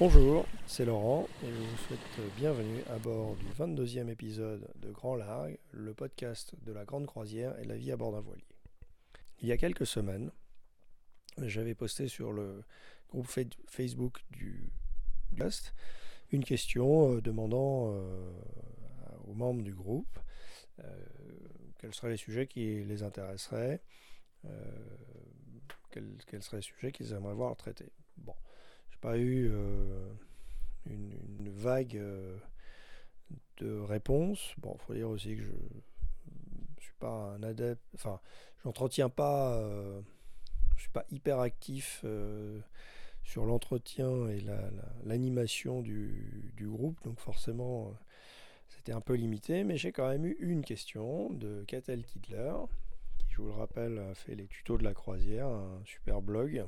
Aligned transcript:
Bonjour, 0.00 0.46
c'est 0.68 0.84
Laurent 0.84 1.26
et 1.42 1.48
je 1.48 1.60
vous 1.60 1.76
souhaite 1.88 2.20
bienvenue 2.36 2.84
à 2.88 2.98
bord 2.98 3.34
du 3.34 3.46
22e 3.46 4.08
épisode 4.08 4.70
de 4.76 4.92
Grand 4.92 5.16
Largue, 5.16 5.58
le 5.72 5.92
podcast 5.92 6.54
de 6.62 6.70
la 6.70 6.84
grande 6.84 7.06
croisière 7.06 7.58
et 7.58 7.64
la 7.64 7.76
vie 7.76 7.90
à 7.90 7.96
bord 7.96 8.12
d'un 8.12 8.20
voilier. 8.20 8.46
Il 9.42 9.48
y 9.48 9.52
a 9.52 9.56
quelques 9.56 9.88
semaines, 9.88 10.30
j'avais 11.38 11.74
posté 11.74 12.06
sur 12.06 12.30
le 12.30 12.62
groupe 13.10 13.26
Facebook 13.66 14.20
du 14.30 14.70
podcast 15.30 15.74
une 16.30 16.44
question 16.44 17.16
euh, 17.16 17.20
demandant 17.20 17.92
euh, 17.92 18.30
aux 19.26 19.34
membres 19.34 19.64
du 19.64 19.74
groupe 19.74 20.20
euh, 20.78 21.06
quels 21.80 21.92
seraient 21.92 22.12
les 22.12 22.16
sujets 22.16 22.46
qui 22.46 22.84
les 22.84 23.02
intéresseraient, 23.02 23.82
quels 25.90 26.42
seraient 26.44 26.58
les 26.58 26.62
sujets 26.62 26.92
qu'ils 26.92 27.12
aimeraient 27.14 27.34
voir 27.34 27.56
traités. 27.56 27.90
Bon 28.16 28.34
pas 29.00 29.16
eu 29.18 29.50
euh, 29.52 30.08
une, 30.86 31.48
vague 31.50 31.96
euh, 31.96 32.36
de 33.58 33.78
réponses. 33.78 34.54
Bon, 34.58 34.76
faut 34.78 34.94
dire 34.94 35.08
aussi 35.08 35.36
que 35.36 35.42
je 35.42 35.52
ne 35.52 36.80
suis 36.80 36.94
pas 36.98 37.34
un 37.36 37.42
adepte, 37.42 37.82
enfin, 37.94 38.20
j'entretiens 38.64 39.08
pas, 39.08 39.54
euh, 39.54 40.00
je 40.76 40.82
suis 40.82 40.90
pas 40.90 41.06
hyper 41.10 41.40
actif 41.40 42.04
sur 43.22 43.44
l'entretien 43.44 44.28
et 44.28 44.42
l'animation 45.04 45.82
du, 45.82 46.52
du, 46.56 46.66
groupe, 46.66 47.02
donc 47.04 47.20
forcément 47.20 47.94
c'était 48.68 48.92
un 48.92 49.00
peu 49.00 49.14
limité, 49.14 49.64
mais 49.64 49.76
j'ai 49.76 49.92
quand 49.92 50.08
même 50.08 50.24
eu 50.24 50.36
une 50.40 50.64
question 50.64 51.30
de 51.30 51.64
Katel 51.66 52.04
Kidler, 52.04 52.54
qui 53.18 53.26
je 53.30 53.42
vous 53.42 53.48
le 53.48 53.54
rappelle 53.54 53.98
a 53.98 54.14
fait 54.14 54.34
les 54.34 54.46
tutos 54.46 54.78
de 54.78 54.84
la 54.84 54.94
croisière, 54.94 55.48
un 55.48 55.82
super 55.84 56.22
blog 56.22 56.64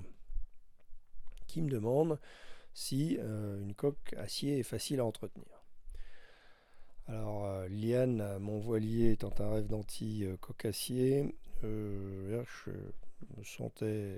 qui 1.51 1.63
me 1.63 1.71
demande 1.71 2.19
si 2.75 3.19
euh, 3.19 3.61
une 3.61 3.75
coque 3.75 4.15
acier 4.17 4.59
est 4.61 4.65
facile 4.65 5.01
à 5.01 5.05
entretenir. 5.05 5.47
Alors, 7.09 7.45
euh, 7.47 7.69
Liane, 7.69 8.39
mon 8.39 8.61
voilier 8.61 9.13
étant 9.13 9.35
un 9.41 9.51
rêve 9.55 9.67
d'anti 9.67 10.25
euh, 10.25 10.37
coque 10.41 10.65
acier, 10.65 11.35
je 11.63 12.71
me 13.37 13.45
sentais 13.45 14.17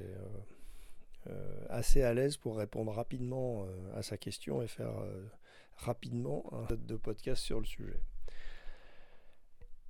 assez 1.69 2.03
à 2.03 2.15
l'aise 2.15 2.37
pour 2.37 2.57
répondre 2.57 2.93
rapidement 2.93 3.67
à 3.97 4.03
sa 4.03 4.17
question 4.17 4.63
et 4.63 4.69
faire 4.69 4.93
rapidement 5.77 6.45
un 6.53 6.77
de 6.77 6.97
podcast 6.97 7.43
sur 7.43 7.59
le 7.59 7.67
sujet. 7.67 8.01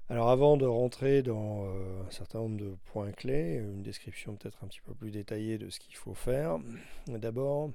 Alors 0.09 0.31
avant 0.31 0.57
de 0.57 0.67
rentrer 0.67 1.23
dans 1.23 1.65
euh, 1.65 2.03
un 2.07 2.11
certain 2.11 2.41
nombre 2.41 2.59
de 2.59 2.77
points 2.87 3.13
clés, 3.13 3.55
une 3.55 3.83
description 3.83 4.37
peut-être 4.37 4.63
un 4.63 4.67
petit 4.67 4.81
peu 4.81 4.95
plus 4.95 5.11
détaillée 5.11 5.59
de 5.59 5.71
ce 5.71 5.81
qu'il 5.81 5.97
faut 5.97 6.15
faire, 6.15 6.59
d'abord 7.07 7.71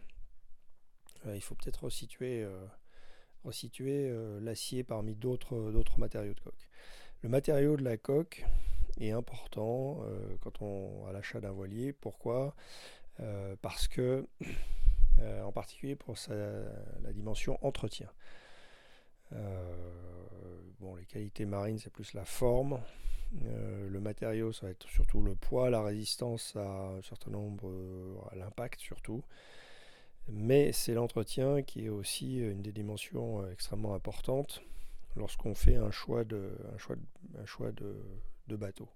euh, 1.25 1.35
il 1.35 1.41
faut 1.41 1.55
peut-être 1.55 1.85
resituer, 1.85 2.43
euh, 2.43 4.39
l'acier 4.41 4.83
parmi 4.83 5.15
d'autres, 5.15 5.57
matériaux 5.97 6.33
de 6.33 6.39
coque. 6.39 6.69
Le 7.23 7.29
matériau 7.29 7.75
de 7.75 7.83
la 7.83 7.97
coque 7.97 8.45
est 8.99 9.11
important 9.11 10.03
quand 10.41 10.61
on 10.61 11.07
à 11.07 11.11
l'achat 11.11 11.39
d'un 11.39 11.51
voilier. 11.51 11.91
Pourquoi? 11.93 12.55
Parce 13.61 13.87
que, 13.87 14.27
en 15.19 15.51
particulier 15.51 15.95
pour 15.95 16.15
la 16.29 17.13
dimension 17.13 17.57
entretien. 17.65 18.09
Euh, 19.33 20.61
bon, 20.79 20.95
les 20.95 21.05
qualités 21.05 21.45
marines, 21.45 21.79
c'est 21.79 21.91
plus 21.91 22.13
la 22.13 22.25
forme. 22.25 22.79
Euh, 23.45 23.89
le 23.89 23.99
matériau, 23.99 24.53
ça 24.53 24.67
va 24.67 24.71
être 24.71 24.87
surtout 24.87 25.21
le 25.21 25.35
poids, 25.35 25.69
la 25.69 25.81
résistance 25.81 26.55
à 26.55 26.89
un 26.97 27.01
certain 27.01 27.31
nombre, 27.31 27.67
euh, 27.67 28.15
à 28.31 28.35
l'impact 28.35 28.79
surtout. 28.79 29.23
Mais 30.29 30.71
c'est 30.73 30.93
l'entretien 30.93 31.61
qui 31.61 31.85
est 31.85 31.89
aussi 31.89 32.37
une 32.37 32.61
des 32.61 32.71
dimensions 32.71 33.49
extrêmement 33.49 33.93
importantes 33.93 34.61
lorsqu'on 35.15 35.55
fait 35.55 35.75
un 35.75 35.91
choix 35.91 36.25
de, 36.25 36.51
un 36.73 36.77
choix 36.77 36.97
un 37.37 37.45
choix 37.45 37.71
de, 37.71 37.95
de 38.47 38.55
bateau. 38.55 38.89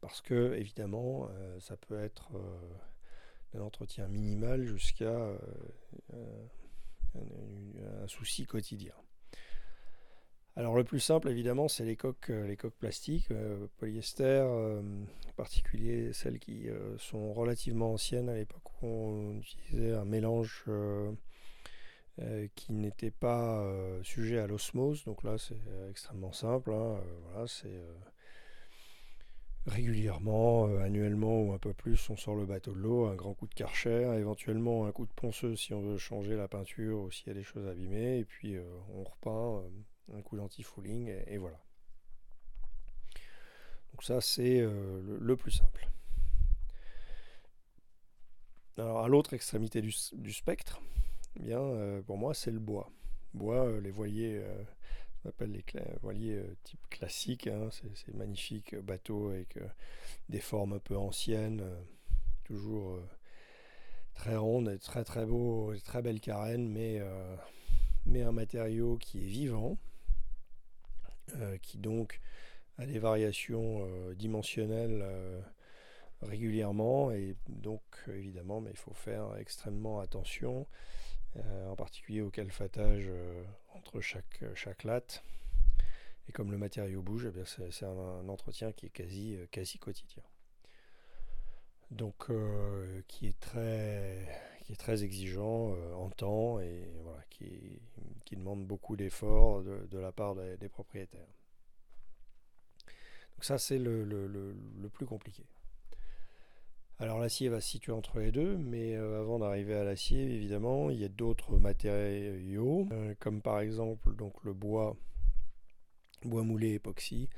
Parce 0.00 0.22
que, 0.22 0.54
évidemment, 0.54 1.28
ça 1.58 1.76
peut 1.76 1.98
être 1.98 2.30
un 3.54 3.60
entretien 3.60 4.08
minimal 4.08 4.64
jusqu'à 4.64 5.32
un, 7.14 8.08
souci 8.08 8.46
quotidien. 8.46 8.94
Alors 10.54 10.74
le 10.74 10.84
plus 10.84 11.00
simple 11.00 11.28
évidemment 11.28 11.68
c'est 11.68 11.84
les 11.84 11.96
coques, 11.96 12.30
euh, 12.30 12.46
les 12.46 12.56
coques 12.56 12.76
plastiques, 12.76 13.30
euh, 13.30 13.66
polyester, 13.76 14.24
euh, 14.24 14.80
en 15.28 15.32
particulier 15.36 16.12
celles 16.12 16.38
qui 16.38 16.68
sont 16.98 17.32
relativement 17.34 17.92
anciennes 17.92 18.28
à 18.28 18.34
l'époque 18.34 18.82
où 18.82 18.86
on 18.86 19.38
utilisait 19.38 19.92
un 19.92 20.04
mélange 20.04 20.64
qui 22.54 22.72
n'était 22.72 23.10
pas 23.10 23.62
sujet 24.02 24.38
à 24.38 24.46
l'osmose. 24.46 25.04
Donc 25.04 25.22
là 25.24 25.36
c'est 25.36 25.60
extrêmement 25.90 26.32
simple. 26.32 26.72
Hein, 26.72 27.00
voilà, 27.24 27.46
c'est 27.46 27.82
régulièrement, 29.66 30.68
euh, 30.68 30.80
annuellement 30.80 31.42
ou 31.42 31.52
un 31.52 31.58
peu 31.58 31.72
plus, 31.72 32.08
on 32.10 32.16
sort 32.16 32.36
le 32.36 32.46
bateau 32.46 32.72
de 32.72 32.78
l'eau, 32.78 33.06
un 33.06 33.14
grand 33.14 33.34
coup 33.34 33.46
de 33.46 33.54
karcher, 33.54 34.14
éventuellement 34.18 34.86
un 34.86 34.92
coup 34.92 35.06
de 35.06 35.12
ponceuse 35.12 35.58
si 35.58 35.74
on 35.74 35.82
veut 35.82 35.98
changer 35.98 36.36
la 36.36 36.48
peinture 36.48 37.00
ou 37.00 37.10
s'il 37.10 37.28
y 37.28 37.30
a 37.30 37.34
des 37.34 37.42
choses 37.42 37.66
abîmées, 37.66 38.18
et 38.18 38.24
puis 38.24 38.56
euh, 38.56 38.64
on 38.94 39.02
repeint, 39.02 39.60
euh, 39.60 40.18
un 40.18 40.22
coup 40.22 40.36
d'anti-fouling, 40.36 41.12
et, 41.26 41.38
voilà. 41.38 41.60
Donc 43.92 44.02
ça 44.02 44.20
c'est 44.20 44.60
le, 44.60 45.36
plus 45.36 45.52
simple. 45.52 45.88
Alors 48.76 49.02
à 49.02 49.08
l'autre 49.08 49.32
extrémité 49.32 49.80
du, 49.80 49.90
spectre, 50.32 50.82
eh 51.36 51.44
bien 51.44 52.02
pour 52.06 52.18
moi 52.18 52.34
c'est 52.34 52.50
le 52.50 52.58
bois. 52.58 52.90
Bois, 53.32 53.80
les 53.80 53.90
voiliers 53.90 54.42
appelle 55.26 55.52
les 55.52 55.64
voiliers 56.02 56.36
euh, 56.36 56.56
type 56.64 56.80
classique. 56.88 57.46
Hein, 57.46 57.68
ces, 57.70 58.12
magnifiques 58.12 58.76
bateaux 58.76 59.30
avec 59.30 59.56
euh, 59.56 59.66
des 60.28 60.40
formes 60.40 60.74
un 60.74 60.78
peu 60.78 60.96
anciennes, 60.96 61.60
euh, 61.60 61.80
toujours 62.44 62.98
très 64.14 64.36
rondes 64.36 64.68
et 64.68 64.78
très 64.78 65.04
très 65.04 65.26
beaux, 65.26 65.74
très 65.84 66.02
belles 66.02 66.20
carènes, 66.20 66.68
mais, 66.68 67.02
mais 68.06 68.22
un 68.22 68.32
matériau 68.32 68.96
qui 68.96 69.18
est 69.18 69.28
vivant, 69.28 69.76
qui 71.60 71.78
donc 71.78 72.20
a 72.78 72.86
des 72.86 72.98
variations 72.98 73.86
dimensionnelles 74.14 75.04
régulièrement 76.22 77.10
et 77.10 77.36
donc 77.48 77.82
évidemment 78.08 78.60
mais 78.60 78.70
il 78.70 78.78
faut 78.78 78.94
faire 78.94 79.36
extrêmement 79.36 80.00
attention 80.00 80.66
en 81.68 81.76
particulier 81.76 82.20
au 82.20 82.30
calfatage 82.30 83.10
entre 83.74 84.00
chaque, 84.00 84.44
chaque 84.54 84.84
latte. 84.84 85.22
Et 86.28 86.32
comme 86.32 86.50
le 86.50 86.58
matériau 86.58 87.02
bouge, 87.02 87.26
eh 87.26 87.70
c'est 87.70 87.86
un, 87.86 88.28
entretien 88.28 88.72
qui 88.72 88.86
est 88.86 88.90
quasi, 88.90 89.36
euh, 89.36 89.46
quasi 89.50 89.78
quotidien. 89.78 90.22
Donc 91.90 92.30
euh, 92.30 93.02
qui, 93.06 93.28
est 93.28 93.38
très, 93.38 94.26
qui 94.64 94.72
est 94.72 94.76
très 94.76 95.04
exigeant 95.04 95.72
euh, 95.72 95.94
en 95.94 96.10
temps 96.10 96.58
et 96.58 96.90
voilà, 97.04 97.22
qui, 97.30 97.80
qui 98.24 98.36
demande 98.36 98.66
beaucoup 98.66 98.96
d'efforts 98.96 99.62
de, 99.62 99.98
la 99.98 100.10
part 100.10 100.34
des, 100.34 100.68
propriétaires. 100.68 101.28
Donc 103.36 103.44
ça 103.44 103.58
c'est 103.58 103.78
le, 103.78 104.02
le, 104.02 104.26
le, 104.26 104.88
plus 104.88 105.06
compliqué. 105.06 105.44
Alors 106.98 107.18
l'acier 107.18 107.48
va 107.48 107.60
se 107.60 107.68
situer 107.68 107.92
entre 107.92 108.18
les 108.20 108.32
deux, 108.32 108.56
mais 108.56 108.94
avant 108.96 109.38
d'arriver 109.38 109.74
à 109.74 109.84
l'acier, 109.84 110.22
évidemment, 110.22 110.90
il 110.90 110.98
y 110.98 111.04
a 111.04 111.08
d'autres 111.08 111.58
matériaux, 111.58 112.88
comme 113.20 113.42
par 113.42 113.60
exemple 113.60 114.14
donc 114.16 114.32
le 114.44 114.54
bois 114.54 114.96
bois 116.24 116.42
moulé 116.42 116.74
époxy. 116.74 117.28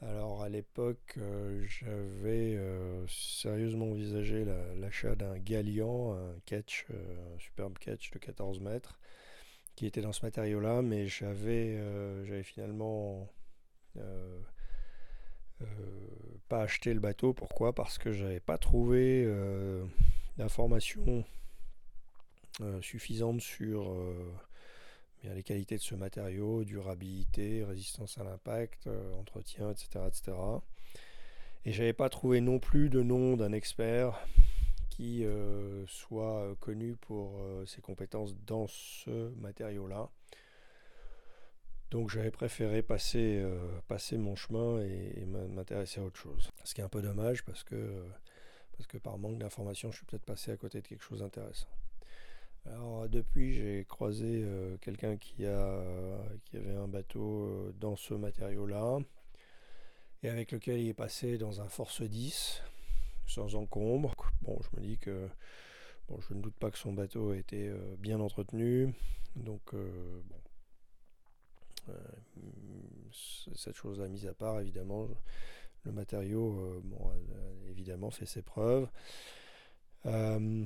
Alors 0.00 0.42
à 0.42 0.48
l'époque, 0.48 1.14
euh, 1.18 1.64
j'avais 1.66 2.54
euh, 2.56 3.04
sérieusement 3.08 3.86
envisagé 3.90 4.44
l'achat 4.76 5.16
d'un 5.16 5.36
Galian, 5.38 6.12
un 6.12 6.38
catch, 6.46 6.86
euh, 6.90 7.34
un 7.34 7.38
superbe 7.40 7.78
catch 7.78 8.12
de 8.12 8.18
14 8.18 8.60
mètres, 8.60 9.00
qui 9.74 9.86
était 9.86 10.00
dans 10.00 10.12
ce 10.12 10.24
matériau-là, 10.24 10.82
mais 10.82 11.06
j'avais 11.08 11.80
finalement 12.44 13.28
pas 16.48 16.62
acheté 16.62 16.94
le 16.94 17.00
bateau. 17.00 17.32
Pourquoi? 17.32 17.74
Parce 17.74 17.98
que 17.98 18.12
j'avais 18.12 18.40
pas 18.40 18.58
trouvé 18.58 19.26
d'informations 20.36 21.24
suffisantes 22.80 23.40
sur 23.40 23.92
les 25.24 25.42
qualités 25.42 25.76
de 25.76 25.82
ce 25.82 25.94
matériau, 25.94 26.64
durabilité, 26.64 27.64
résistance 27.64 28.18
à 28.18 28.24
l'impact, 28.24 28.86
euh, 28.86 29.14
entretien, 29.14 29.70
etc., 29.70 30.04
etc. 30.06 30.36
Et 31.64 31.72
j'avais 31.72 31.92
pas 31.92 32.08
trouvé 32.08 32.40
non 32.40 32.58
plus 32.58 32.88
de 32.88 33.02
nom 33.02 33.36
d'un 33.36 33.52
expert 33.52 34.18
qui 34.90 35.24
euh, 35.24 35.86
soit 35.86 36.54
connu 36.60 36.96
pour 36.96 37.40
euh, 37.40 37.66
ses 37.66 37.80
compétences 37.80 38.34
dans 38.46 38.66
ce 38.68 39.30
matériau-là. 39.36 40.08
Donc 41.90 42.10
j'avais 42.10 42.30
préféré 42.30 42.82
passer, 42.82 43.42
passer 43.86 44.18
mon 44.18 44.36
chemin 44.36 44.80
et, 44.82 45.24
m'intéresser 45.26 46.00
à 46.00 46.04
autre 46.04 46.18
chose. 46.18 46.50
Ce 46.64 46.74
qui 46.74 46.80
est 46.80 46.84
un 46.84 46.88
peu 46.88 47.00
dommage 47.00 47.44
parce 47.44 47.64
que, 47.64 48.04
parce 48.76 48.86
que 48.86 48.98
par 48.98 49.16
manque 49.18 49.38
d'informations, 49.38 49.90
je 49.90 49.96
suis 49.96 50.06
peut-être 50.06 50.24
passé 50.24 50.50
à 50.50 50.56
côté 50.56 50.82
de 50.82 50.86
quelque 50.86 51.02
chose 51.02 51.20
d'intéressant. 51.20 51.68
Alors 52.66 53.08
depuis, 53.08 53.54
j'ai 53.54 53.86
croisé 53.88 54.44
quelqu'un 54.82 55.16
qui, 55.16 55.46
avait 55.46 56.74
un 56.76 56.88
bateau 56.88 57.72
dans 57.80 57.96
ce 57.96 58.12
matériau-là 58.12 58.98
et 60.22 60.28
avec 60.28 60.52
lequel 60.52 60.80
il 60.80 60.88
est 60.88 60.94
passé 60.94 61.38
dans 61.38 61.62
un 61.62 61.68
Force 61.68 62.02
10 62.02 62.62
sans 63.26 63.54
encombre. 63.54 64.14
Bon, 64.42 64.58
je 64.60 64.78
me 64.78 64.84
dis 64.84 64.98
que 64.98 65.28
je 66.10 66.34
ne 66.34 66.42
doute 66.42 66.56
pas 66.56 66.70
que 66.70 66.78
son 66.78 66.92
bateau 66.92 67.30
a 67.30 67.36
été 67.36 67.72
bien 67.98 68.20
entretenu. 68.20 68.94
Donc, 69.36 69.72
bon, 69.72 70.36
cette 73.54 73.76
chose-là 73.76 74.08
mise 74.08 74.26
à 74.26 74.34
part, 74.34 74.60
évidemment, 74.60 75.08
le 75.84 75.92
matériau, 75.92 76.58
euh, 76.58 76.80
bon, 76.84 77.10
évidemment, 77.68 78.10
fait 78.10 78.26
ses 78.26 78.42
preuves. 78.42 78.88
Euh, 80.06 80.64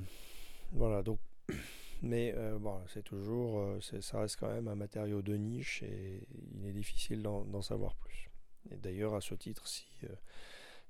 voilà, 0.72 1.02
donc, 1.02 1.19
mais 2.02 2.34
euh, 2.36 2.58
bon, 2.58 2.80
c'est 2.88 3.04
toujours, 3.04 3.64
ça 3.80 4.20
reste 4.20 4.36
quand 4.36 4.52
même 4.52 4.69
un 4.69 4.74
matériau 4.74 5.22
de 5.22 5.34
niche 5.34 5.82
et 5.82 6.26
il 6.54 6.66
est 6.66 6.72
difficile 6.72 7.22
d'en 7.22 7.62
savoir 7.62 7.94
plus. 7.96 8.30
Et 8.70 8.76
d'ailleurs, 8.76 9.14
à 9.14 9.20
ce 9.20 9.34
titre, 9.34 9.66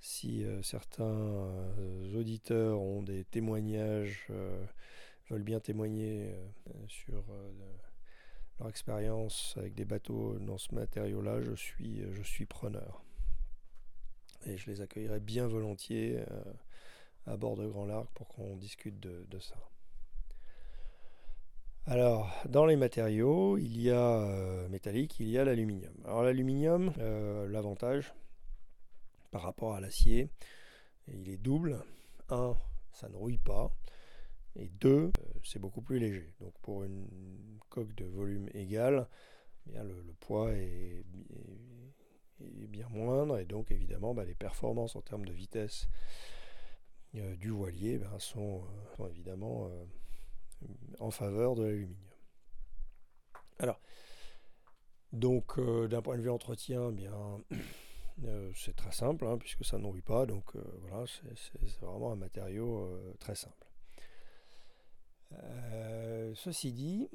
si 0.01 0.45
certains 0.63 1.75
auditeurs 2.15 2.81
ont 2.81 3.03
des 3.03 3.25
témoignages, 3.25 4.29
veulent 5.31 5.43
bien 5.43 5.61
témoigner 5.61 6.35
sur 6.89 7.25
leur 8.59 8.69
expérience 8.69 9.55
avec 9.57 9.75
des 9.75 9.85
bateaux 9.85 10.39
dans 10.39 10.59
ce 10.59 10.75
matériau-là, 10.75 11.41
je 11.41 11.55
suis, 11.55 12.03
je 12.13 12.23
suis 12.23 12.47
preneur. 12.47 13.03
Et 14.47 14.57
je 14.57 14.71
les 14.71 14.81
accueillerai 14.81 15.21
bien 15.21 15.47
volontiers 15.47 16.19
euh, 16.19 16.43
à 17.27 17.37
bord 17.37 17.57
de 17.57 17.67
Grand 17.67 17.87
Largue 17.87 18.09
pour 18.15 18.29
qu'on 18.29 18.57
discute 18.57 18.99
de, 18.99 19.39
ça. 19.39 19.57
Alors, 21.87 22.33
dans 22.49 22.67
les 22.67 22.77
matériaux, 22.77 23.59
il 23.59 23.81
y 23.81 23.91
a 23.91 24.21
euh, 24.21 24.69
métallique, 24.69 25.19
il 25.21 25.29
y 25.29 25.39
a 25.39 25.45
l'aluminium. 25.45 25.95
Alors 26.05 26.23
l'aluminium, 26.23 26.93
euh, 26.99 27.49
l'avantage 27.49 28.15
par 29.31 29.43
rapport 29.43 29.75
à 29.75 29.81
l'acier, 29.81 30.29
il 31.09 31.29
est 31.29 31.39
double. 31.39 31.85
Un, 32.29 32.57
ça 32.93 33.09
ne 33.09 33.17
rouille 33.17 33.39
pas. 33.39 33.73
Et 34.57 34.69
deux, 34.69 35.13
c'est 35.45 35.59
beaucoup 35.59 35.81
plus 35.81 35.99
léger. 35.99 36.33
Donc 36.41 36.53
pour 36.61 36.85
une 36.85 37.09
coque 37.71 37.95
de 37.95 38.05
volume 38.05 38.49
égal, 38.55 39.09
eh 39.67 39.71
bien 39.71 39.85
le, 39.85 39.95
poids 40.21 40.53
est, 40.53 41.05
bien 42.41 42.89
moindre 42.89 43.39
et 43.39 43.45
donc 43.45 43.71
évidemment 43.71 44.15
bah, 44.15 44.25
les 44.25 44.35
performances 44.35 44.97
en 44.97 45.01
termes 45.01 45.25
de 45.25 45.33
vitesse 45.33 45.89
euh, 47.17 47.37
du 47.37 47.51
voilier 47.51 47.99
ben, 47.99 48.19
sont, 48.19 48.63
euh, 49.01 49.09
évidemment 49.09 49.69
euh, 49.69 49.85
en 50.99 51.11
faveur 51.11 51.55
de 51.55 51.65
l'aluminium. 51.65 51.97
Alors, 53.59 53.81
donc 55.13 55.61
d'un 55.61 56.01
point 56.01 56.17
de 56.17 56.23
vue 56.23 56.31
entretien, 56.31 56.89
eh 56.91 56.95
bien 56.95 57.41
c'est 58.55 58.75
très 58.75 58.93
simple 58.93 59.27
hein, 59.27 59.37
puisque 59.39 59.65
ça 59.65 59.79
nourrit 59.79 60.03
pas, 60.03 60.25
donc 60.25 60.57
voilà, 60.57 61.05
c'est 61.07 61.81
vraiment 61.81 62.13
un 62.13 62.17
matériau 62.17 62.99
très 63.21 63.35
simple. 63.35 63.72
Ceci 66.35 66.73
dit, 66.73 67.09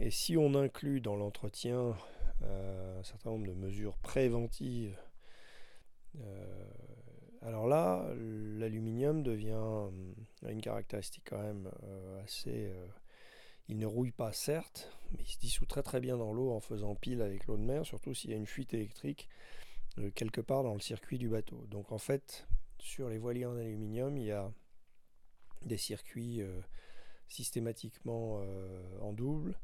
et 0.00 0.10
si 0.10 0.36
on 0.36 0.54
inclut 0.54 1.00
dans 1.00 1.16
l'entretien 1.16 1.96
euh, 2.42 3.00
un 3.00 3.02
certain 3.02 3.30
nombre 3.30 3.46
de 3.48 3.52
mesures 3.52 3.96
préventives. 3.98 4.96
Euh, 6.20 6.70
alors 7.42 7.66
là, 7.66 8.06
l'aluminium 8.14 9.22
devient 9.22 9.56
euh, 9.56 9.90
une 10.48 10.60
caractéristique 10.60 11.24
quand 11.28 11.42
même 11.42 11.70
assez... 12.22 12.72
il 13.68 13.78
ne 13.78 13.86
rouille 13.86 14.12
pas 14.12 14.32
certes, 14.32 14.90
mais 15.12 15.24
il 15.24 15.32
se 15.32 15.38
dissout 15.38 15.66
très 15.66 15.82
très 15.82 16.00
bien 16.00 16.16
dans 16.16 16.32
l'eau 16.32 16.52
en 16.52 16.60
faisant 16.60 16.94
pile 16.94 17.22
avec 17.22 17.46
l'eau 17.46 17.56
de 17.56 17.62
mer, 17.62 17.84
surtout 17.84 18.14
s'il 18.14 18.30
y 18.30 18.34
a 18.34 18.36
une 18.36 18.46
fuite 18.46 18.74
électrique 18.74 19.28
quelque 20.14 20.40
part 20.40 20.62
dans 20.62 20.74
le 20.74 20.80
circuit 20.80 21.18
du 21.18 21.28
bateau. 21.28 21.66
Donc 21.70 21.90
en 21.90 21.98
fait, 21.98 22.46
sur 22.78 23.08
les 23.08 23.18
voiliers 23.18 23.46
en 23.46 23.56
aluminium, 23.56 24.16
il 24.16 24.26
y 24.26 24.32
a 24.32 24.52
des 25.62 25.76
circuits 25.76 26.40
systématiquement 27.28 28.42
en 29.00 29.12
double 29.12 29.58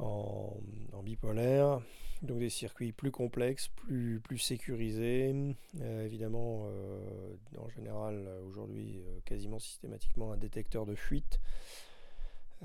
en, 0.00 1.02
bipolaire, 1.02 1.80
donc 2.22 2.38
des 2.38 2.50
circuits 2.50 2.92
plus 2.92 3.10
complexes, 3.10 3.68
plus, 3.68 4.38
sécurisés, 4.38 5.34
euh, 5.80 6.04
évidemment 6.04 6.64
euh, 6.66 7.34
en 7.58 7.68
général 7.70 8.28
aujourd'hui 8.46 8.98
euh, 8.98 9.20
quasiment 9.24 9.58
systématiquement 9.58 10.32
un 10.32 10.36
détecteur 10.36 10.86
de 10.86 10.94
fuite 10.94 11.40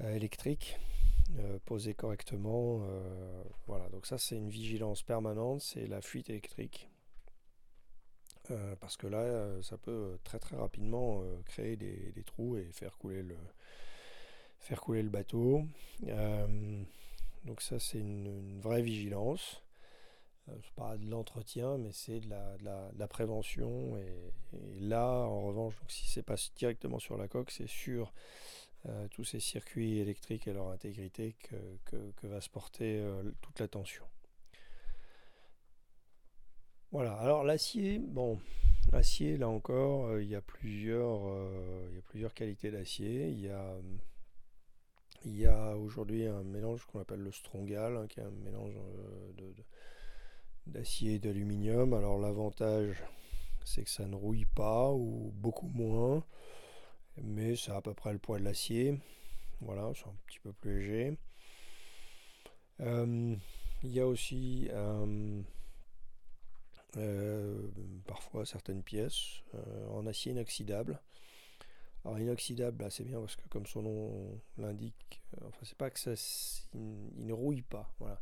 électrique 0.03 0.77
posé 1.65 1.93
correctement. 1.93 2.81
voilà, 3.65 3.87
donc 3.89 4.05
ça 4.05 4.17
c'est 4.17 4.35
une 4.35 4.49
vigilance 4.49 5.01
permanente, 5.03 5.61
c'est 5.61 5.87
la 5.87 6.01
fuite 6.01 6.29
électrique. 6.29 6.89
parce 8.81 8.97
que 8.97 9.07
là, 9.07 9.61
ça 9.63 9.77
peut 9.77 10.19
très 10.25 10.37
très 10.37 10.57
rapidement 10.57 11.23
créer 11.45 11.77
des, 11.77 12.23
trous 12.25 12.57
et 12.57 12.65
faire 12.73 12.97
couler 12.97 13.23
le, 13.23 13.37
faire 14.65 14.81
couler 14.81 15.03
le 15.03 15.09
bateau. 15.09 15.65
Donc 17.45 17.61
ça, 17.61 17.79
c'est 17.79 17.99
une, 17.99 18.59
vraie 18.59 18.81
vigilance. 18.81 19.61
Euh, 20.49 20.53
c'est 20.63 20.73
pas 20.73 20.97
de 20.97 21.09
l'entretien, 21.09 21.77
mais 21.77 21.91
c'est 21.91 22.19
de 22.19 22.29
la, 22.29 23.07
prévention. 23.07 23.97
Et, 23.97 24.79
là, 24.79 25.07
en 25.07 25.47
revanche, 25.47 25.75
donc, 25.79 25.91
si 25.91 26.07
c'est 26.07 26.23
pas 26.23 26.35
directement 26.55 26.99
sur 26.99 27.17
la 27.17 27.27
coque, 27.27 27.51
c'est 27.51 27.67
sur 27.67 28.13
euh, 28.87 29.07
tous 29.09 29.23
ces 29.23 29.39
circuits 29.39 29.99
électriques 29.99 30.47
et 30.47 30.53
leur 30.53 30.69
intégrité 30.69 31.35
que, 31.85 32.27
va 32.27 32.41
se 32.41 32.49
porter 32.49 32.99
euh, 32.99 33.23
toute 33.41 33.59
l'attention. 33.59 34.05
Voilà, 36.91 37.13
alors 37.17 37.43
l'acier, 37.43 37.99
bon, 37.99 38.39
l'acier, 38.91 39.37
là 39.37 39.49
encore, 39.49 40.19
il 40.19 40.29
y 40.29 40.35
a 40.35 40.41
plusieurs, 40.41 41.19
il 41.89 41.95
y 41.95 41.99
a 41.99 42.01
plusieurs 42.03 42.33
qualités 42.33 42.71
d'acier. 42.71 43.27
Il 43.29 43.41
y 43.41 43.49
a 43.49 43.75
il 45.25 45.37
y 45.37 45.47
a 45.47 45.75
aujourd'hui 45.75 46.27
un 46.27 46.43
mélange 46.43 46.85
qu'on 46.85 46.99
appelle 46.99 47.21
le 47.21 47.31
strongal, 47.31 47.97
hein, 47.97 48.05
qui 48.07 48.19
est 48.19 48.23
un 48.23 48.29
mélange 48.29 48.75
euh, 48.75 49.51
d'acier 50.67 51.15
et 51.15 51.19
d'aluminium. 51.19 51.93
Alors 51.93 52.19
l'avantage, 52.19 53.03
c'est 53.63 53.83
que 53.83 53.89
ça 53.89 54.05
ne 54.05 54.15
rouille 54.15 54.45
pas 54.45 54.91
ou 54.91 55.31
beaucoup 55.35 55.67
moins, 55.67 56.23
mais 57.17 57.55
ça 57.55 57.73
a 57.73 57.77
à 57.77 57.81
peu 57.81 57.95
près 57.95 58.13
le 58.13 58.19
poids 58.19 58.37
de 58.37 58.43
l'acier. 58.43 58.99
Voilà, 59.61 59.91
c'est 59.95 60.07
un 60.07 60.15
petit 60.27 60.39
peu 60.39 60.53
plus 60.53 60.79
léger. 60.79 61.17
Euh, 62.81 63.35
il 63.83 63.91
y 63.91 63.99
a 63.99 64.07
aussi 64.07 64.69
euh, 64.71 65.41
parfois 68.05 68.45
certaines 68.45 68.83
pièces 68.83 69.41
en 69.89 70.05
acier 70.05 70.33
inoxydable. 70.33 70.99
Alors 72.05 72.19
inoxydable, 72.19 72.77
bah, 72.77 72.91
c'est 72.91 73.03
bien 73.03 73.19
parce 73.19 73.35
que 73.35 73.47
comme 73.49 73.65
son 73.65 73.81
nom 73.81 74.41
l'indique, 74.59 75.23
euh, 75.33 75.47
enfin 75.47 75.57
c'est 75.63 75.77
pas 75.77 75.89
que 75.89 75.99
ça, 75.99 76.11
il, 76.75 77.25
ne 77.25 77.33
rouille 77.33 77.63
pas, 77.63 77.91
voilà. 77.97 78.21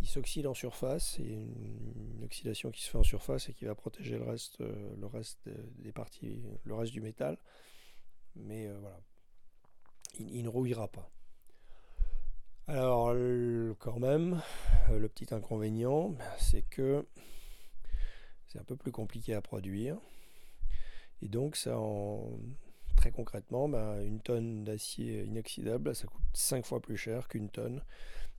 Il 0.00 0.06
s'oxyde 0.06 0.46
en 0.46 0.54
surface, 0.54 1.16
c'est 1.16 1.24
une, 1.24 2.22
oxydation 2.22 2.70
qui 2.70 2.80
se 2.80 2.90
fait 2.90 2.98
en 2.98 3.02
surface 3.02 3.48
et 3.48 3.54
qui 3.54 3.64
va 3.64 3.74
protéger 3.74 4.16
le 4.16 4.22
reste, 4.22 4.60
euh, 4.60 4.94
le 4.96 5.06
reste 5.06 5.48
des 5.78 5.90
parties, 5.90 6.44
le 6.62 6.74
reste 6.74 6.92
du 6.92 7.00
métal. 7.00 7.38
Mais 8.36 8.68
euh, 8.68 8.78
voilà, 8.78 9.00
il, 10.20 10.44
ne 10.44 10.48
rouillera 10.48 10.86
pas. 10.86 11.10
Alors 12.68 13.12
quand 13.80 13.98
même, 13.98 14.40
le 14.92 15.08
petit 15.08 15.34
inconvénient, 15.34 16.14
c'est 16.38 16.62
que 16.62 17.04
c'est 18.46 18.60
un 18.60 18.64
peu 18.64 18.76
plus 18.76 18.92
compliqué 18.92 19.34
à 19.34 19.40
produire. 19.40 19.98
Et 21.20 21.28
donc 21.28 21.56
ça 21.56 21.76
en, 21.80 22.38
concrètement, 23.10 23.68
ben, 23.68 24.00
une 24.02 24.20
tonne 24.20 24.64
d'acier 24.64 25.24
inoxydable, 25.24 25.94
ça 25.94 26.06
coûte 26.06 26.24
5 26.34 26.64
fois 26.66 26.80
plus 26.80 26.96
cher 26.96 27.28
qu'une 27.28 27.50
tonne 27.50 27.82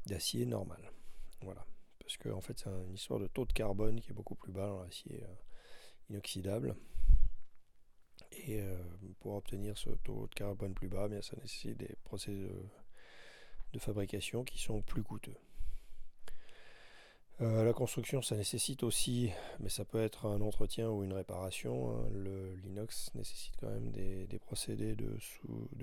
d'acier 0.06 0.46
normal. 0.46 0.92
Voilà. 1.42 1.66
Parce 2.00 2.18
que 2.18 2.30
en 2.30 2.42
fait, 2.42 2.58
c'est 2.60 2.70
une 2.70 2.96
histoire 2.96 3.20
de 3.20 3.28
taux 3.28 3.46
de 3.46 3.54
carbone 3.54 4.02
qui 4.02 4.12
est 4.12 4.14
beaucoup 4.14 4.36
plus 4.36 4.52
bas 4.52 4.68
dans 4.68 4.84
l'acier 4.84 5.24
euh, 5.24 5.36
inoxydable. 6.10 6.76
Et 8.32 8.62
euh, 8.62 8.78
pour 9.20 9.36
obtenir 9.36 9.78
ce 9.78 9.90
taux 9.90 10.28
de 10.28 10.36
carbone 10.36 10.74
plus 10.74 10.88
bas, 10.88 11.08
bien, 11.08 11.22
ça 11.22 11.36
nécessite 11.38 11.78
des 11.78 11.96
procédés 12.04 12.50
de 13.74 13.80
fabrication 13.80 14.44
qui 14.44 14.60
sont 14.60 14.82
plus 14.82 15.04
coûteux. 15.04 15.36
Euh, 17.42 17.64
la 17.64 17.72
construction, 17.72 18.22
ça 18.22 18.36
nécessite 18.36 18.84
aussi, 18.84 19.32
mais 19.62 19.70
ça 19.70 19.86
peut 19.86 20.04
être 20.04 20.26
un 20.26 20.42
entretien 20.42 20.90
ou 20.90 21.06
une 21.06 21.14
réparation. 21.14 21.92
Hein. 21.92 22.10
L'inox 22.64 23.12
nécessite 23.16 23.56
quand 23.62 23.70
même 23.70 23.92
des, 23.92 24.40
procédés 24.40 24.96
de, 24.96 25.18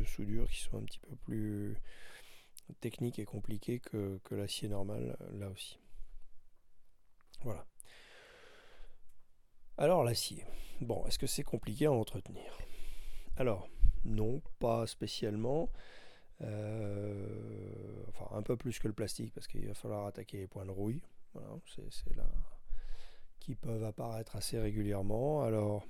soudure 0.05 0.51
qui 0.51 0.61
sont 0.61 0.77
un 0.77 0.83
petit 0.83 0.99
peu 0.99 1.17
plus 1.25 1.79
techniques 2.81 3.19
et 3.19 3.25
compliqués 3.25 3.81
que, 3.81 4.21
l'acier 4.33 4.69
normal, 4.69 5.17
là 5.33 5.49
aussi. 5.49 5.79
Voilà. 7.43 7.65
Alors 9.79 10.05
l'acier. 10.05 10.45
Bon, 10.83 11.07
est-ce 11.07 11.19
que 11.19 11.27
c'est 11.27 11.43
compliqué 11.43 11.87
à 11.87 11.93
entretenir? 11.93 12.59
Alors, 13.39 13.71
non, 14.05 14.43
pas 14.59 14.87
spécialement. 14.87 15.71
enfin, 16.43 18.29
un 18.33 18.43
peu 18.43 18.59
plus 18.59 18.79
que 18.79 18.89
le 18.89 18.95
plastique 18.95 19.33
parce 19.33 19.47
qu'il 19.47 19.67
va 19.67 19.73
falloir 19.75 20.05
attaquer 20.05 20.37
les 20.37 20.47
points 20.47 20.67
de 20.67 20.71
rouille. 20.71 21.01
C'est 21.67 22.17
là 22.17 22.29
qui 23.41 23.55
peuvent 23.55 23.85
apparaître 23.85 24.35
assez 24.37 24.59
régulièrement. 24.59 25.43
Alors, 25.43 25.87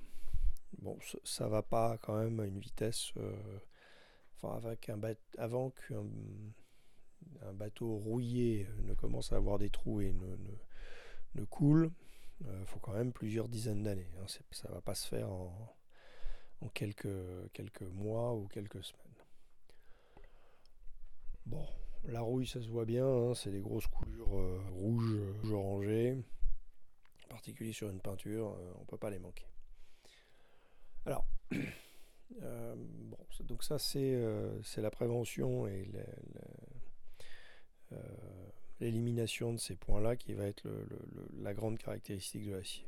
bon, 0.79 0.97
ça 1.23 1.47
va 1.47 1.63
pas 1.63 1.97
quand 1.97 2.17
même 2.17 2.39
à 2.39 2.45
une 2.45 2.59
vitesse. 2.59 3.13
enfin, 4.35 4.55
avec 4.55 4.89
un 4.89 4.99
avant 5.37 5.71
qu'un 5.71 6.05
un 7.41 7.53
bateau 7.53 7.97
rouillé 7.97 8.67
ne 8.83 8.93
commence 8.93 9.31
à 9.31 9.37
avoir 9.37 9.57
des 9.57 9.69
trous 9.69 10.01
et 10.01 10.13
ne, 11.35 11.45
coule, 11.45 11.91
il 12.41 12.47
euh, 12.47 12.65
faut 12.65 12.79
quand 12.79 12.93
même 12.93 13.13
plusieurs 13.13 13.47
dizaines 13.47 13.83
d'années. 13.83 14.09
Hein. 14.19 14.25
Ça 14.51 14.69
va 14.71 14.81
pas 14.81 14.95
se 14.95 15.07
faire 15.07 15.29
en, 15.29 15.75
quelques, 16.73 17.07
quelques 17.53 17.83
mois 17.83 18.33
ou 18.35 18.47
quelques 18.47 18.83
semaines. 18.83 19.03
Bon, 21.45 21.65
la 22.05 22.21
rouille, 22.21 22.47
ça 22.47 22.61
se 22.61 22.69
voit 22.69 22.85
bien, 22.85 23.05
hein. 23.05 23.33
c'est 23.33 23.51
des 23.51 23.59
grosses 23.59 23.87
coulures 23.87 24.37
euh, 24.37 24.59
rouges, 24.71 25.17
orangées, 25.51 26.17
en 27.25 27.27
particulier 27.29 27.73
sur 27.73 27.89
une 27.89 27.99
peinture, 27.99 28.55
euh, 28.59 28.73
on 28.77 28.81
ne 28.81 28.85
peut 28.85 28.97
pas 28.97 29.09
les 29.09 29.19
manquer. 29.19 29.45
Alors, 31.05 31.25
bon, 31.51 33.17
donc 33.43 33.63
ça 33.63 33.79
c'est 33.79 34.17
la 34.77 34.91
prévention 34.91 35.67
et 35.67 35.89
euh, 37.93 37.97
l'élimination 38.79 39.53
de 39.53 39.57
ces 39.57 39.75
points-là 39.75 40.15
qui 40.15 40.33
va 40.33 40.45
être 40.45 40.67
la 41.39 41.53
grande 41.53 41.77
caractéristique 41.77 42.45
de 42.45 42.55
l'acier. 42.55 42.85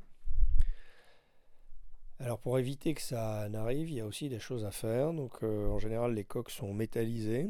Alors 2.21 2.37
pour 2.37 2.59
éviter 2.59 2.93
que 2.93 3.01
ça 3.01 3.47
n'arrive, 3.47 3.89
il 3.89 3.95
y 3.95 4.01
a 4.01 4.05
aussi 4.05 4.27
des 4.27 4.39
choses 4.39 4.65
à 4.65 4.71
faire. 4.71 5.13
Donc 5.13 5.41
euh, 5.41 5.69
en 5.69 5.79
général, 5.79 6.13
les 6.13 6.25
coques 6.25 6.49
sont 6.49 6.73
métallisées 6.73 7.49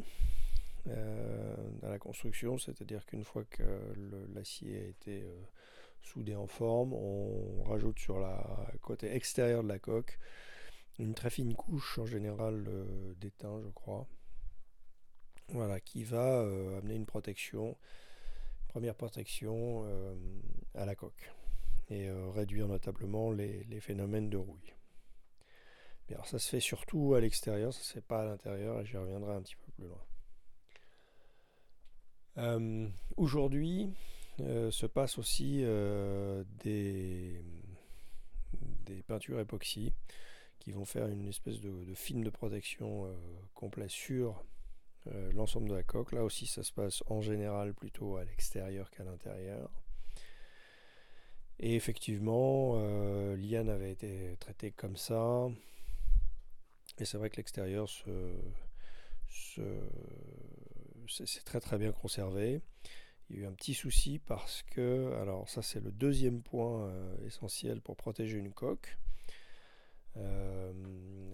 euh, 0.89 1.55
dans 1.81 1.89
la 1.89 1.99
construction, 1.99 2.57
c'est-à-dire 2.57 3.05
qu'une 3.05 3.23
fois 3.23 3.43
que 3.45 3.63
l'acier 4.33 4.79
a 4.79 4.87
été 4.87 5.25
soudé 6.01 6.35
en 6.35 6.47
forme, 6.47 6.93
on 6.93 7.63
rajoute 7.63 7.99
sur 7.99 8.19
la 8.19 8.71
côté 8.81 9.13
extérieur 9.13 9.63
de 9.63 9.67
la 9.67 9.79
coque 9.79 10.19
une 10.97 11.13
très 11.13 11.29
fine 11.29 11.55
couche, 11.55 11.97
en 11.97 12.05
général 12.05 12.67
d'étain, 13.21 13.61
je 13.61 13.69
crois, 13.69 14.05
voilà, 15.51 15.79
qui 15.79 16.03
va 16.03 16.41
euh, 16.41 16.77
amener 16.77 16.95
une 16.95 17.05
protection, 17.05 17.75
première 18.67 18.95
protection 18.95 19.83
euh, 19.85 20.15
à 20.75 20.85
la 20.85 20.95
coque 20.95 21.31
et 21.89 22.07
euh, 22.07 22.29
réduire 22.29 22.67
notablement 22.67 23.31
les, 23.31 23.79
phénomènes 23.79 24.29
de 24.29 24.37
rouille. 24.37 24.73
alors 26.11 26.27
ça 26.27 26.37
se 26.37 26.49
fait 26.49 26.59
surtout 26.59 27.15
à 27.15 27.21
l'extérieur, 27.21 27.73
ça 27.73 27.81
se 27.81 27.93
fait 27.93 28.01
pas 28.01 28.21
à 28.21 28.25
l'intérieur 28.25 28.79
et 28.79 28.85
j'y 28.85 28.97
reviendrai 28.97 29.33
un 29.33 29.41
petit 29.41 29.55
peu 29.55 29.71
plus 29.71 29.87
loin. 29.87 30.01
Aujourd'hui 33.17 33.89
se 34.37 34.85
passe 34.85 35.17
aussi 35.17 35.63
des, 36.63 37.41
des 38.85 39.03
peintures 39.03 39.39
époxy 39.39 39.93
qui 40.59 40.71
vont 40.71 40.85
faire 40.85 41.07
une 41.07 41.27
espèce 41.27 41.59
de, 41.59 41.93
film 41.95 42.23
de 42.23 42.29
protection 42.29 43.13
complet 43.53 43.89
sur 43.89 44.43
euh, 45.07 45.31
l'ensemble 45.31 45.69
de 45.69 45.75
la 45.75 45.83
coque. 45.83 46.11
Là 46.11 46.23
aussi, 46.23 46.45
ça 46.45 46.63
se 46.63 46.73
passe 46.73 47.03
en 47.07 47.21
général 47.21 47.73
plutôt 47.73 48.17
à 48.17 48.25
l'extérieur 48.25 48.89
qu'à 48.91 49.03
l'intérieur. 49.03 49.69
Et 51.59 51.75
effectivement, 51.75 52.73
euh, 52.75 53.35
l'IAN 53.35 53.67
avait 53.67 53.91
été 53.91 54.35
traité 54.39 54.71
comme 54.71 54.97
ça. 54.97 55.47
Et 56.97 57.05
c'est 57.05 57.17
vrai 57.17 57.29
que 57.29 57.37
l'extérieur 57.37 57.87
c'est 61.09 61.43
très 61.43 61.59
très 61.59 61.77
bien 61.77 61.91
conservé. 61.91 62.61
Il 63.29 63.37
y 63.37 63.39
a 63.39 63.43
eu 63.43 63.45
un 63.47 63.53
petit 63.53 63.73
souci 63.73 64.19
parce 64.19 64.63
que, 64.63 65.13
alors 65.21 65.47
ça 65.49 65.61
c'est 65.61 65.79
le 65.79 65.91
deuxième 65.91 66.41
point 66.41 66.87
euh, 66.87 67.27
essentiel 67.27 67.81
pour 67.81 67.95
protéger 67.95 68.37
une 68.37 68.51
coque. 68.51 68.97
Euh, 70.17 70.73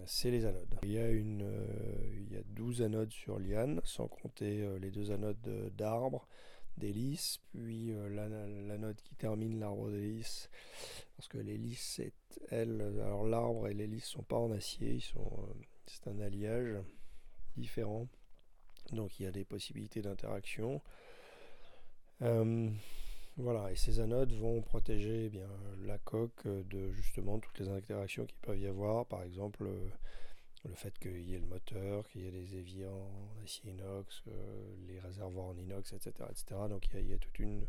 c'est 0.04 0.30
les 0.30 0.44
anodes. 0.44 0.78
Il 0.82 0.92
y, 0.92 0.98
a 0.98 1.08
une, 1.08 1.42
euh, 1.42 2.14
il 2.18 2.32
y 2.32 2.36
a 2.36 2.42
12 2.48 2.82
anodes 2.82 3.12
sur 3.12 3.38
liane, 3.38 3.80
sans 3.84 4.08
compter 4.08 4.78
les 4.78 4.90
deux 4.90 5.10
anodes 5.10 5.72
d'arbre, 5.74 6.28
d'hélice, 6.76 7.40
puis 7.52 7.94
l'anode 8.10 9.00
qui 9.02 9.14
termine 9.14 9.58
l'arbre 9.58 9.90
d'hélice. 9.90 10.50
Parce 11.16 11.28
que 11.28 11.38
l'hélice, 11.38 11.94
c'est 11.96 12.12
elle, 12.50 12.82
alors 13.00 13.24
l'arbre 13.24 13.68
et 13.68 13.74
l'hélice 13.74 14.04
sont 14.04 14.22
pas 14.22 14.36
en 14.36 14.50
acier, 14.52 15.00
c'est 15.86 16.06
un 16.08 16.20
alliage 16.20 16.76
différent. 17.56 18.06
Donc 18.92 19.18
il 19.18 19.24
y 19.24 19.26
a 19.26 19.32
des 19.32 19.44
possibilités 19.44 20.02
d'interaction. 20.02 20.80
Voilà, 23.38 23.70
et 23.70 23.76
ces 23.76 24.00
anodes 24.00 24.32
vont 24.32 24.62
protéger 24.62 25.26
eh 25.26 25.28
bien, 25.28 25.48
la 25.84 25.98
coque 25.98 26.46
de 26.46 26.90
justement 26.92 27.38
toutes 27.38 27.58
les 27.58 27.68
interactions 27.68 28.24
qu'il 28.24 28.38
peut 28.38 28.58
y 28.58 28.66
avoir, 28.66 29.04
par 29.04 29.22
exemple 29.24 29.64
euh, 29.64 29.90
le 30.66 30.74
fait 30.74 30.98
qu'il 30.98 31.20
y 31.20 31.34
ait 31.34 31.38
le 31.38 31.46
moteur, 31.46 32.08
qu'il 32.08 32.22
y 32.22 32.28
ait 32.28 32.30
les 32.30 32.56
éviers 32.56 32.86
en 32.86 33.10
acier 33.44 33.72
inox, 33.72 34.22
euh, 34.28 34.74
les 34.88 34.98
réservoirs 35.00 35.48
en 35.48 35.58
inox, 35.58 35.92
etc. 35.92 36.12
etc. 36.30 36.60
Donc 36.70 36.86
il 36.94 37.10
y, 37.10 37.12
a, 37.12 37.18
toute 37.18 37.38
une, 37.38 37.66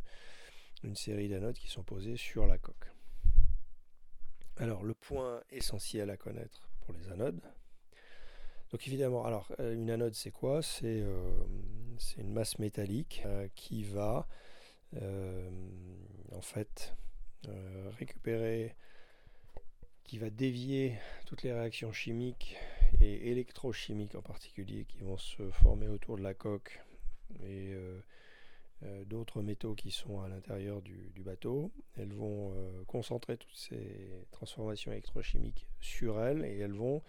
série 0.96 1.28
d'anodes 1.28 1.58
qui 1.58 1.68
sont 1.68 1.84
posées 1.84 2.16
sur 2.16 2.48
la 2.48 2.58
coque. 2.58 2.90
Alors 4.56 4.84
le 4.84 4.94
point 4.94 5.44
essentiel 5.52 6.10
à 6.10 6.16
connaître 6.16 6.70
pour 6.80 6.94
les 6.94 7.10
anodes, 7.10 7.42
donc 8.72 8.88
évidemment, 8.88 9.26
alors 9.26 9.52
euh, 9.60 9.74
une 9.74 9.90
anode 9.90 10.14
c'est 10.14 10.32
quoi? 10.32 10.62
C'est 10.62 11.04
une 12.18 12.32
masse 12.34 12.60
métallique 12.60 13.24
qui 13.56 13.84
va 13.84 14.28
euh, 14.96 15.50
en 16.32 16.42
fait 16.42 16.96
euh, 17.48 17.90
récupérer, 17.98 18.76
qui 20.04 20.18
va 20.18 20.30
dévier 20.30 20.98
toutes 21.26 21.44
les 21.44 21.52
réactions 21.52 21.92
chimiques 21.92 22.56
et 23.02 23.32
électrochimiques 23.32 24.16
en 24.16 24.22
particulier 24.22 24.86
qui 24.86 25.00
vont 25.00 25.18
se 25.18 25.50
former 25.52 25.88
autour 25.90 26.18
de 26.18 26.24
la 26.24 26.34
coque 26.34 26.80
et 27.44 27.74
euh, 27.74 29.04
d'autres 29.06 29.42
métaux 29.42 29.76
qui 29.76 29.92
sont 29.92 30.22
à 30.22 30.30
l'intérieur 30.30 30.82
du, 30.82 31.12
bateau. 31.18 31.72
Elles 31.98 32.14
vont 32.14 32.54
concentrer 32.86 33.36
toutes 33.38 33.58
ces 33.58 34.10
transformations 34.32 34.92
électrochimiques 34.94 35.68
sur 35.82 36.22
elles 36.22 36.46
et 36.46 36.60
elles 36.60 36.74
vont, 36.76 37.02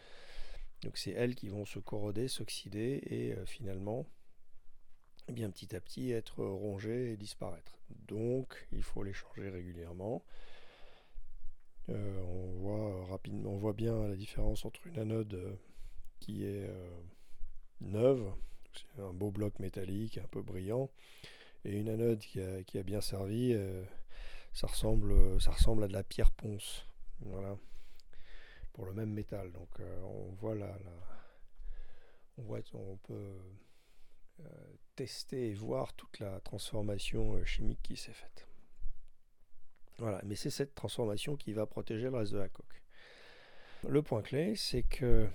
donc 0.83 0.97
c'est 0.97 1.11
elles 1.11 1.35
qui 1.35 1.49
vont 1.49 1.65
se 1.65 1.79
corroder, 1.79 2.29
s'oxyder 2.29 3.01
et 3.07 3.35
finalement 3.47 4.07
eh 5.29 5.33
bien 5.33 5.51
petit 5.51 5.77
à 5.77 5.81
petit 5.81 6.11
être 6.13 6.45
rongé 6.45 7.13
et 7.13 7.17
disparaître. 7.17 7.79
Donc 7.91 8.67
il 8.73 8.83
faut 8.83 9.03
les 9.03 9.13
changer 9.13 9.49
régulièrement. 9.51 10.25
Euh, 11.91 12.21
on 12.23 12.47
voit 12.61 13.07
rapidement, 13.07 13.51
on 13.51 13.57
voit 13.57 13.73
bien 13.73 14.09
la 14.09 14.17
différence 14.17 14.65
entre 14.65 14.87
une 14.87 14.99
anode 14.99 15.35
euh, 15.35 15.55
qui 16.21 16.45
est 16.45 16.69
euh, 16.69 17.01
neuve, 17.81 18.31
c'est 18.75 19.03
un 19.03 19.13
beau 19.13 19.31
bloc 19.31 19.59
métallique 19.59 20.19
un 20.19 20.27
peu 20.31 20.43
brillant, 20.43 20.91
et 21.65 21.79
une 21.79 21.89
anode 21.89 22.19
qui 22.19 22.41
a, 22.41 22.83
bien 22.83 23.01
servi, 23.01 23.57
ça 24.53 24.67
ressemble, 24.67 25.41
ça 25.41 25.51
ressemble 25.51 25.85
à 25.85 25.89
de 25.89 25.93
la 25.93 26.03
pierre 26.03 26.31
ponce, 26.31 26.87
voilà, 27.21 27.57
pour 28.79 28.87
le 28.87 28.93
même 28.93 29.11
métal. 29.11 29.51
Donc 29.51 29.81
on 30.05 30.31
voit 30.37 30.55
là, 30.55 30.79
on 32.37 32.43
voit, 32.43 32.61
on 32.75 32.97
peut 32.99 33.35
tester 34.99 35.51
et 35.51 35.55
voir 35.55 35.93
toute 35.93 36.19
la 36.19 36.41
transformation 36.41 37.35
euh, 37.35 37.45
chimique 37.45 37.79
qui 37.85 37.97
s'est 37.97 38.13
faite. 38.13 38.49
Voilà, 39.99 40.21
mais 40.25 40.35
c'est 40.35 40.51
cette 40.51 40.75
transformation 40.75 41.37
qui 41.37 41.53
va 41.53 41.67
protéger 41.67 42.11
le 42.11 42.17
reste 42.17 42.33
de 42.33 42.39
la 42.39 42.49
coque. 42.49 42.83
Le 43.89 44.03
point 44.03 44.23
clé, 44.23 44.57
c'est 44.57 44.83
que 44.83 45.29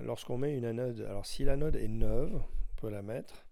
lorsqu'on 0.00 0.38
met 0.38 0.56
une 0.56 0.64
anode, 0.64 1.02
alors 1.02 1.26
si 1.26 1.44
l'anode 1.44 1.76
est 1.76 1.88
neuve, 1.88 2.34
on 2.36 2.80
peut 2.80 2.88
la 2.88 3.02
mettre 3.02 3.44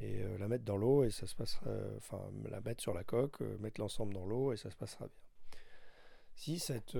et 0.00 0.22
euh, 0.22 0.38
la 0.38 0.48
mettre 0.48 0.64
dans 0.64 0.78
l'eau 0.78 1.04
et 1.04 1.10
ça 1.10 1.26
se 1.26 1.34
passera, 1.34 1.70
enfin 1.98 2.22
la 2.48 2.62
mettre 2.62 2.80
sur 2.80 2.94
la 2.94 3.04
coque, 3.04 3.42
euh, 3.42 3.58
mettre 3.58 3.82
l'ensemble 3.82 4.14
dans 4.14 4.24
l'eau 4.24 4.54
et 4.54 4.56
ça 4.56 4.70
se 4.70 4.76
passera 4.76 5.08
bien. 5.08 5.29
Si 6.40 6.58
cette 6.58 6.96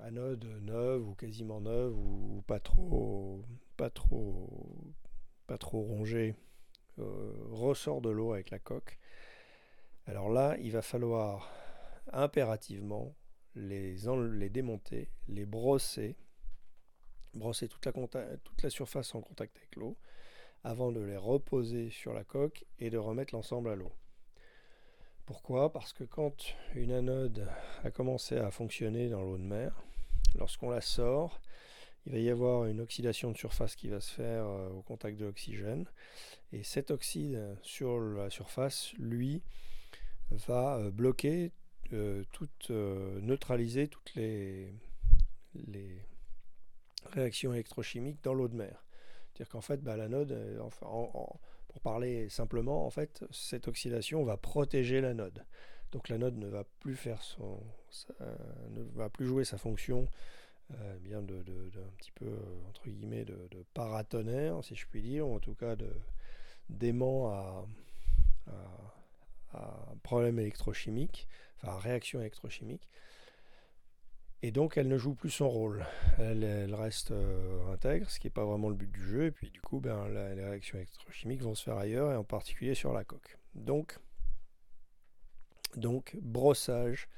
anode 0.00 0.44
neuve 0.62 1.08
ou 1.08 1.14
quasiment 1.14 1.60
neuve 1.60 1.96
ou 1.96 2.42
pas 2.48 2.58
trop, 2.58 3.44
trop, 3.86 4.50
rongée 5.56 6.34
euh, 6.98 7.32
ressort 7.52 8.00
de 8.00 8.10
l'eau 8.10 8.32
avec 8.32 8.50
la 8.50 8.58
coque. 8.58 8.98
Alors 10.06 10.30
là, 10.30 10.56
il 10.58 10.72
va 10.72 10.82
falloir 10.82 11.48
impérativement 12.12 13.14
les, 13.54 13.98
les 14.32 14.50
démonter, 14.50 15.12
les 15.28 15.46
brosser, 15.46 16.16
brosser 17.34 17.68
toute 17.68 17.86
la 18.64 18.70
surface 18.70 19.14
en 19.14 19.20
contact 19.20 19.56
avec 19.58 19.76
l'eau, 19.76 19.96
avant 20.64 20.90
de 20.90 21.00
les 21.00 21.16
reposer 21.16 21.88
sur 21.88 22.12
la 22.12 22.24
coque 22.24 22.64
et 22.80 22.90
de 22.90 22.98
remettre 22.98 23.32
l'ensemble 23.32 23.70
à 23.70 23.76
l'eau. 23.76 23.92
Pourquoi? 25.26 25.72
Parce 25.72 25.94
que 25.94 26.04
quand 26.04 26.54
une 26.74 26.92
anode 26.92 27.48
a 27.82 27.90
commencé 27.90 28.36
à 28.36 28.50
fonctionner 28.50 29.08
dans 29.08 29.22
l'eau 29.22 29.38
de 29.38 29.42
mer, 29.42 29.82
lorsqu'on 30.34 30.68
la 30.68 30.82
sort, 30.82 31.40
il 32.04 32.12
va 32.12 32.18
y 32.18 32.28
avoir 32.28 32.66
une 32.66 32.80
oxydation 32.80 33.30
de 33.30 33.36
surface 33.36 33.74
qui 33.74 33.88
va 33.88 34.00
se 34.00 34.12
faire 34.12 34.46
au 34.46 34.82
contact 34.82 35.18
de 35.18 35.24
l'oxygène. 35.24 35.86
Et 36.52 36.62
cet 36.62 36.90
oxyde 36.90 37.56
sur 37.62 37.98
la 37.98 38.28
surface, 38.28 38.92
lui, 38.98 39.42
va 40.30 40.90
bloquer, 40.90 41.52
toute, 42.32 42.70
neutraliser 42.70 43.88
toutes 43.88 44.14
les, 44.14 44.74
réactions 47.06 47.54
électrochimiques 47.54 48.22
dans 48.22 48.34
l'eau 48.34 48.48
de 48.48 48.56
mer. 48.56 48.84
C'est-à-dire 49.32 49.50
qu'en 49.50 49.60
fait, 49.62 49.82
bah, 49.82 49.96
l'anode, 49.96 50.32
pour 51.74 51.80
parler 51.80 52.28
simplement, 52.28 52.86
en 52.86 52.90
fait, 52.90 53.24
cette 53.32 53.66
oxydation 53.66 54.22
va 54.22 54.36
protéger 54.36 55.00
l'anode. 55.00 55.44
Donc 55.90 56.08
l'anode 56.08 56.36
ne 56.36 56.46
va 56.46 56.62
plus 56.78 56.94
faire 56.94 57.20
son, 57.20 57.60
ne 58.70 58.82
va 58.94 59.08
plus 59.08 59.26
jouer 59.26 59.44
sa 59.44 59.58
fonction 59.58 60.06
euh, 60.72 60.98
bien 61.00 61.20
de, 61.20 61.34
un 61.34 61.96
petit 61.96 62.12
peu 62.12 62.30
entre 62.68 62.88
guillemets 62.88 63.24
de, 63.24 63.36
paratonnerre, 63.74 64.62
si 64.62 64.76
je 64.76 64.86
puis 64.86 65.02
dire, 65.02 65.26
ou 65.26 65.34
en 65.34 65.40
tout 65.40 65.54
cas 65.54 65.74
de 65.74 65.90
d'aimant 66.68 67.28
à, 67.28 67.66
à, 69.52 69.94
problème 70.04 70.38
électrochimique, 70.38 71.26
enfin 71.56 71.72
à 71.72 71.78
réaction 71.80 72.20
électrochimique. 72.20 72.88
Et 74.44 74.50
donc 74.50 74.76
elle 74.76 74.88
ne 74.88 74.98
joue 74.98 75.14
plus 75.14 75.30
son 75.30 75.48
rôle. 75.48 75.86
Elle, 76.18 76.74
reste 76.74 77.12
euh, 77.12 77.72
intègre, 77.72 78.10
ce 78.10 78.20
qui 78.20 78.26
n'est 78.26 78.30
pas 78.30 78.44
vraiment 78.44 78.68
le 78.68 78.74
but 78.74 78.92
du 78.92 79.02
jeu. 79.02 79.24
Et 79.24 79.30
puis 79.30 79.48
du 79.48 79.62
coup, 79.62 79.80
ben, 79.80 80.06
les 80.06 80.44
réactions 80.44 80.76
électrochimiques 80.76 81.40
vont 81.40 81.54
se 81.54 81.64
faire 81.64 81.78
ailleurs, 81.78 82.12
et 82.12 82.16
en 82.16 82.24
particulier 82.24 82.74
sur 82.74 82.92
la 82.92 83.04
coque. 83.04 83.38
Donc, 83.54 83.98
donc 85.76 86.18
brossage, 86.20 87.08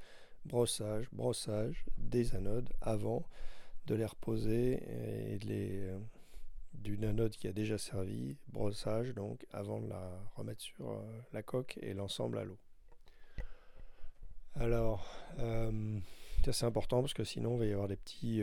brossage, 0.45 1.09
brossage 1.11 1.85
des 1.99 2.37
anodes 2.37 2.73
avant 2.81 3.25
de 3.87 3.97
les 3.97 4.07
reposer 4.07 4.85
et 5.33 5.39
de 5.39 5.47
les 5.47 5.81
euh, 5.81 5.99
d'une 6.75 7.05
anode 7.07 7.33
qui 7.33 7.49
a 7.49 7.53
déjà 7.53 7.77
servi, 7.77 8.37
brossage 8.47 9.15
donc 9.15 9.45
avant 9.53 9.81
de 9.81 9.89
la 9.89 10.17
remettre 10.37 10.63
sur 10.63 10.93
euh, 10.93 11.03
la 11.33 11.43
coque 11.43 11.77
et 11.83 11.93
l'ensemble 11.93 12.39
à 12.39 12.45
l'eau. 12.45 12.59
Alors, 14.55 15.13
euh, 16.49 16.53
c'est 16.53 16.67
important 16.67 17.01
parce 17.01 17.15
que 17.15 17.25
sinon 17.25 17.55
il 17.55 17.59
va 17.59 17.67
y 17.67 17.73
avoir 17.73 17.89
des 17.89 17.97
petits, 17.97 18.43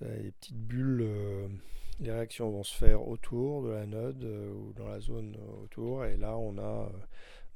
des 0.00 0.32
petites 0.32 0.58
bulles. 0.58 1.08
les 2.00 2.12
réactions 2.12 2.50
vont 2.50 2.64
se 2.64 2.74
faire 2.74 3.06
autour 3.06 3.62
de 3.64 3.70
l'anode 3.70 4.24
ou 4.24 4.72
dans 4.74 4.88
la 4.88 5.00
zone 5.00 5.36
autour 5.62 6.04
et 6.04 6.16
là 6.16 6.36
on 6.36 6.58
a 6.58 6.90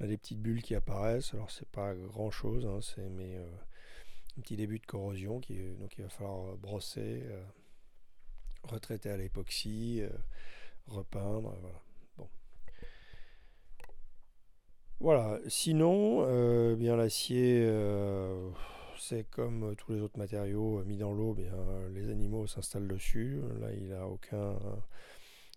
des 0.00 0.16
petites 0.16 0.40
bulles 0.40 0.62
qui 0.62 0.74
apparaissent. 0.74 1.34
Alors 1.34 1.50
c'est 1.50 1.68
pas 1.68 1.94
grand 1.94 2.30
chose, 2.30 2.66
hein, 2.66 2.80
c'est 2.82 3.08
mais 3.08 3.36
euh, 3.36 3.46
un 4.38 4.40
petit 4.40 4.56
début 4.56 4.78
de 4.78 4.86
corrosion 4.86 5.40
qui 5.40 5.58
donc 5.78 5.96
il 5.98 6.02
va 6.02 6.08
falloir 6.08 6.48
euh, 6.48 6.56
brosser, 6.56 7.22
euh, 7.24 7.44
retraiter 8.64 9.10
à 9.10 9.16
l'époxy, 9.16 10.02
repeindre, 10.86 11.54
voilà. 11.60 11.80
Voilà. 15.00 15.38
Sinon, 15.48 16.24
bien 16.76 16.96
l'acier, 16.96 17.68
c'est 19.08 19.24
comme 19.30 19.74
tous 19.76 19.92
les 19.92 20.00
autres 20.00 20.18
matériaux 20.18 20.82
mis 20.84 20.96
dans 20.96 21.12
l'eau, 21.12 21.34
bien 21.34 21.52
les 21.92 22.10
animaux 22.10 22.46
s'installent 22.46 22.88
dessus. 22.88 23.40
Là, 23.60 23.72
il 23.72 23.88
n'a 23.88 24.06
aucun 24.06 24.56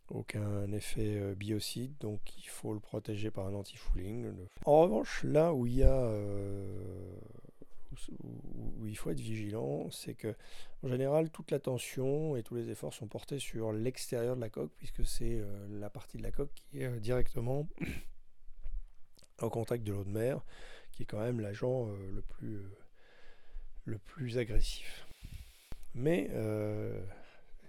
aucun 0.10 0.72
effet 0.72 1.18
euh, 1.18 1.36
biocide, 1.36 1.94
donc 2.00 2.20
il 2.38 2.48
faut 2.48 2.74
le 2.74 2.80
protéger 2.80 3.32
par 3.32 3.48
un 3.48 3.54
anti-fouling. 3.54 4.32
En 4.66 4.82
revanche, 4.82 5.24
là 5.24 5.54
où 5.54 5.66
il 5.66 5.76
y 5.76 5.84
a 5.84 5.94
euh, 5.94 7.20
où, 8.24 8.88
il 8.88 8.96
faut 8.96 9.10
être 9.10 9.20
vigilant, 9.20 9.90
c'est 9.92 10.14
que 10.14 10.36
en 10.84 10.88
général 10.88 11.30
toute 11.30 11.52
l'attention 11.52 12.36
et 12.36 12.44
tous 12.44 12.56
les 12.56 12.70
efforts 12.70 12.94
sont 12.94 13.08
portés 13.08 13.40
sur 13.40 13.74
l'extérieur 13.74 14.36
de 14.36 14.42
la 14.42 14.50
coque, 14.50 14.72
puisque 14.78 15.06
c'est 15.06 15.40
euh, 15.40 15.68
la 15.80 15.90
partie 15.90 16.18
de 16.18 16.24
la 16.24 16.32
coque 16.32 16.54
qui 16.54 16.82
est 16.82 17.00
directement 17.00 17.68
en 19.42 19.50
contact 19.50 19.84
de 19.84 19.92
l'eau 19.92 20.04
de 20.04 20.10
mer, 20.10 20.42
qui 20.92 21.04
est 21.04 21.06
quand 21.06 21.20
même 21.20 21.40
l'agent 21.40 21.88
le 21.88 22.22
plus 22.22 22.62
le 23.88 23.98
plus 23.98 24.38
agressif. 24.38 25.08
Mais 25.96 26.30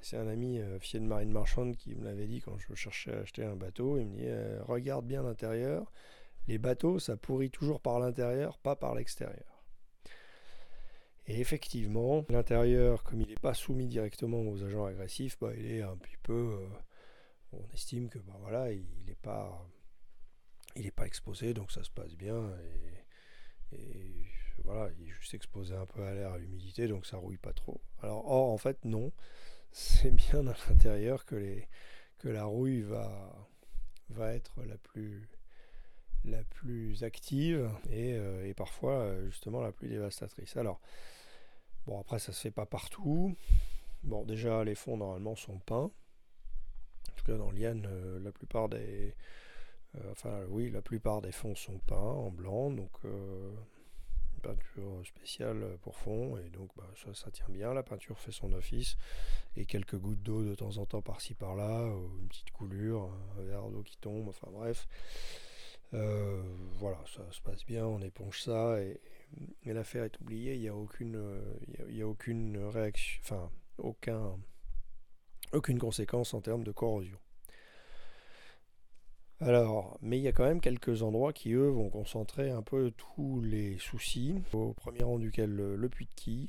c'est 0.00 0.16
un 0.16 0.28
ami 0.28 0.58
euh, 0.58 0.78
fier 0.78 1.00
de 1.00 1.06
marine 1.06 1.30
marchande 1.30 1.76
qui 1.76 1.94
me 1.94 2.04
l'avait 2.04 2.26
dit 2.26 2.40
quand 2.40 2.56
je 2.58 2.74
cherchais 2.74 3.12
à 3.12 3.20
acheter 3.20 3.44
un 3.44 3.56
bateau. 3.56 3.98
Il 3.98 4.06
me 4.06 4.16
dit 4.16 4.26
euh, 4.26 4.62
Regarde 4.64 5.06
bien 5.06 5.22
l'intérieur. 5.22 5.92
Les 6.46 6.58
bateaux, 6.58 6.98
ça 6.98 7.16
pourrit 7.16 7.50
toujours 7.50 7.80
par 7.80 7.98
l'intérieur, 7.98 8.58
pas 8.58 8.76
par 8.76 8.94
l'extérieur. 8.94 9.64
Et 11.26 11.40
effectivement, 11.40 12.24
l'intérieur, 12.30 13.04
comme 13.04 13.20
il 13.20 13.28
n'est 13.28 13.34
pas 13.34 13.52
soumis 13.52 13.86
directement 13.86 14.40
aux 14.40 14.64
agents 14.64 14.86
agressifs, 14.86 15.38
bah, 15.40 15.52
il 15.54 15.66
est 15.66 15.82
un 15.82 15.96
petit 15.96 16.16
peu. 16.22 16.58
Euh, 16.58 16.68
on 17.52 17.68
estime 17.74 18.08
que 18.08 18.18
bah, 18.18 18.36
voilà, 18.40 18.72
il 18.72 18.86
n'est 19.06 19.14
pas, 19.14 19.68
il 20.76 20.90
pas 20.92 21.06
exposé, 21.06 21.52
donc 21.52 21.70
ça 21.70 21.82
se 21.82 21.90
passe 21.90 22.14
bien. 22.14 22.50
Et, 23.72 24.24
voilà, 24.68 24.90
il 24.98 25.08
est 25.08 25.12
juste 25.12 25.32
exposé 25.32 25.74
un 25.74 25.86
peu 25.86 26.02
à 26.02 26.12
l'air, 26.12 26.32
à 26.32 26.38
l'humidité, 26.38 26.88
donc 26.88 27.06
ça 27.06 27.16
rouille 27.16 27.38
pas 27.38 27.54
trop. 27.54 27.80
Alors, 28.02 28.30
or, 28.30 28.50
en 28.52 28.58
fait, 28.58 28.84
non 28.84 29.12
c'est 29.72 30.10
bien 30.10 30.46
à 30.46 30.54
l'intérieur 30.68 31.24
que, 31.24 31.36
les, 31.36 31.68
que 32.18 32.28
la 32.28 32.44
rouille 32.44 32.82
va, 32.82 33.48
va 34.10 34.34
être 34.34 34.62
la 34.64 34.76
plus, 34.76 35.26
la 36.24 36.44
plus 36.44 37.02
active 37.02 37.70
et, 37.90 38.12
euh, 38.12 38.46
et, 38.46 38.52
parfois 38.52 38.92
euh, 38.92 39.26
justement 39.30 39.62
la 39.62 39.72
plus 39.72 39.88
dévastatrice. 39.88 40.56
Alors, 40.56 40.80
bon 41.86 41.98
après 41.98 42.18
ça 42.18 42.32
se 42.32 42.40
fait 42.40 42.50
pas 42.50 42.66
partout. 42.66 43.34
Bon 44.02 44.24
déjà 44.24 44.64
les 44.64 44.74
fonds 44.74 44.98
normalement 44.98 45.34
sont 45.34 45.58
peints. 45.60 45.90
En 47.10 47.12
tout 47.16 47.24
cas 47.24 47.36
dans 47.36 47.50
l'IAN, 47.50 47.82
euh, 47.86 48.20
la 48.20 48.32
plupart 48.32 48.68
des... 48.68 49.14
enfin 50.10 50.44
oui, 50.48 50.70
la 50.70 50.82
plupart 50.82 51.22
des 51.22 51.32
fonds 51.32 51.54
sont 51.54 51.78
peints 51.86 51.96
en 51.96 52.30
blanc. 52.30 52.70
Donc 52.70 52.92
peinture 54.38 55.04
spéciale 55.04 55.78
pour 55.82 55.96
fond 55.96 56.36
et 56.38 56.48
donc 56.50 56.70
bah, 56.76 56.88
ça, 57.14 57.30
tient 57.30 57.48
bien, 57.48 57.74
la 57.74 57.82
peinture 57.82 58.18
fait 58.18 58.32
son 58.32 58.52
office 58.52 58.96
et 59.56 59.66
quelques 59.66 59.96
gouttes 59.96 60.22
d'eau 60.22 60.42
de 60.42 60.54
temps 60.54 60.76
en 60.78 60.86
temps 60.86 61.02
par-ci 61.02 61.34
par-là, 61.34 61.92
une 62.20 62.28
petite 62.28 62.50
coulure, 62.50 63.10
un 63.38 63.42
verre 63.42 63.68
d'eau 63.68 63.82
qui 63.82 63.96
tombe, 63.98 64.28
enfin 64.28 64.48
bref. 64.50 64.86
Euh, 65.94 66.42
voilà, 66.78 66.98
ça 67.06 67.22
se 67.30 67.40
passe 67.40 67.64
bien, 67.64 67.86
on 67.86 68.00
éponge 68.00 68.42
ça 68.42 68.80
et, 68.82 69.00
l'affaire 69.64 70.04
est 70.04 70.20
oubliée, 70.20 70.54
il 70.54 70.60
n'y 70.60 70.68
a 70.68 70.74
aucune, 70.74 71.16
a, 71.78 72.06
aucune 72.06 72.58
réaction, 72.58 73.20
enfin 73.22 73.50
aucun, 73.78 74.38
aucune 75.52 75.78
conséquence 75.78 76.34
en 76.34 76.40
termes 76.40 76.64
de 76.64 76.72
corrosion. 76.72 77.18
Alors, 79.40 79.96
mais 80.02 80.18
il 80.18 80.22
y 80.22 80.28
a 80.28 80.32
quand 80.32 80.44
même 80.44 80.60
quelques 80.60 81.02
endroits 81.02 81.32
qui, 81.32 81.52
eux, 81.52 81.68
vont 81.68 81.90
concentrer 81.90 82.50
un 82.50 82.62
peu 82.62 82.90
tous 82.96 83.40
les 83.40 83.78
soucis. 83.78 84.34
Au 84.52 84.72
premier 84.72 85.04
rang 85.04 85.18
duquel 85.18 85.50
le, 85.50 85.88
puits 85.88 86.06
de 86.06 86.14
quille. 86.14 86.48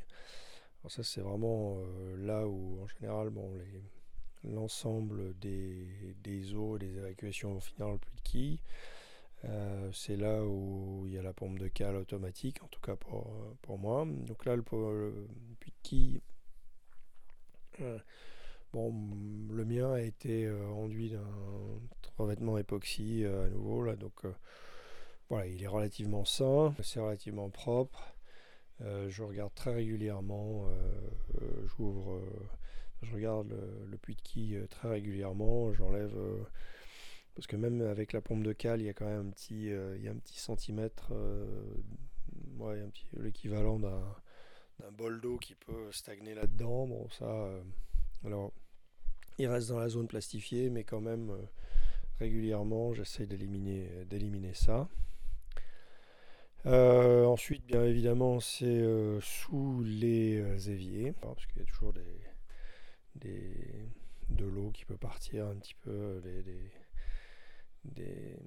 Alors 0.82 0.92
ça, 0.92 1.04
c'est 1.04 1.22
vraiment 1.22 1.78
euh, 1.78 2.18
là 2.26 2.48
où, 2.48 2.80
en 2.82 2.88
général, 2.88 3.30
bon, 3.30 3.52
l'ensemble 4.44 5.38
des, 5.40 5.88
des, 6.24 6.56
eaux 6.56 6.78
et 6.78 6.80
des 6.80 6.98
évacuations 6.98 7.54
vont 7.54 7.60
finir 7.60 7.88
dans 7.88 7.92
le 7.94 8.00
puits 8.00 8.16
de 8.16 8.22
quille. 8.22 8.60
Euh, 9.46 9.92
c'est 9.94 10.18
là 10.18 10.44
où 10.44 11.04
il 11.06 11.14
y 11.14 11.18
a 11.20 11.22
la 11.22 11.34
pompe 11.34 11.60
de 11.60 11.68
cale 11.68 11.96
automatique, 11.96 12.64
en 12.64 12.68
tout 12.68 12.82
cas 12.82 12.96
pour, 12.96 13.32
pour 13.62 13.78
moi. 13.78 14.06
Donc 14.06 14.46
là, 14.46 14.56
le, 14.56 14.64
puits 14.64 15.72
de 15.72 15.78
quille... 15.84 16.22
Euh, 17.82 18.00
Bon, 18.72 18.94
le 19.52 19.66
mien 19.66 19.94
a 19.94 20.02
été 20.02 20.46
euh, 20.46 20.68
enduit 20.68 21.10
d'un 21.10 21.26
revêtement 22.20 22.58
époxy 22.58 23.24
euh, 23.24 23.48
à 23.48 23.50
nouveau, 23.50 23.84
là, 23.84 23.96
donc 23.96 24.14
euh, 24.26 24.34
voilà, 25.30 25.48
il 25.48 25.62
est 25.64 25.68
relativement 25.68 26.26
sain, 26.26 26.74
c'est 26.84 27.00
relativement 27.00 27.50
propre. 27.50 28.16
je 28.82 29.24
regarde 29.24 29.54
très 29.54 29.74
régulièrement, 29.74 30.66
j'ouvre, 31.78 32.20
je 33.04 33.14
regarde 33.14 33.56
le, 33.90 33.98
puits 33.98 34.16
de 34.16 34.22
quille 34.22 34.60
très 34.70 34.90
régulièrement, 34.90 35.72
j'enlève 35.74 36.16
parce 37.36 37.46
que 37.46 37.56
même 37.56 37.82
avec 37.82 38.12
la 38.12 38.22
pompe 38.22 38.44
de 38.44 38.54
cale, 38.54 38.82
il 38.82 38.86
y 38.86 38.90
a 38.90 38.94
quand 38.94 39.06
même 39.06 39.28
un 39.28 39.30
petit, 39.30 39.66
il 39.68 40.02
y 40.02 40.08
a 40.08 40.12
un 40.12 40.18
petit 40.18 40.40
centimètre, 40.40 41.12
ouais, 42.58 42.84
l'équivalent 43.18 43.78
d'un, 43.78 44.02
bol 44.94 45.22
d'eau 45.22 45.38
qui 45.38 45.54
peut 45.54 45.92
stagner 45.92 46.34
là-dedans. 46.34 46.88
Bon, 46.88 47.08
ça, 47.10 47.52
alors, 48.26 48.52
il 49.38 49.48
reste 49.48 49.70
dans 49.70 49.80
la 49.80 49.90
zone 49.90 50.08
plastifiée, 50.08 50.70
mais 50.70 50.84
quand 50.84 51.00
même, 51.00 51.32
euh, 51.32 51.46
régulièrement, 52.20 52.94
j'essaie 52.94 53.26
d'éliminer, 53.26 53.88
d'éliminer 54.06 54.54
ça. 54.54 54.88
Euh, 56.66 57.26
ensuite, 57.26 57.66
bien 57.66 57.84
évidemment, 57.86 58.40
c'est 58.40 58.66
euh, 58.66 59.22
sous 59.22 59.82
les 59.84 60.70
éviers, 60.70 61.14
parce 61.22 61.46
qu'il 61.46 61.60
y 61.60 61.62
a 61.62 61.66
toujours 61.66 61.94
des, 61.94 62.04
de 64.30 64.46
l'eau 64.46 64.72
qui 64.72 64.86
peut 64.86 64.98
partir 64.98 65.48
un 65.48 65.56
petit 65.56 65.76
peu, 65.76 66.22
des, 67.84 68.38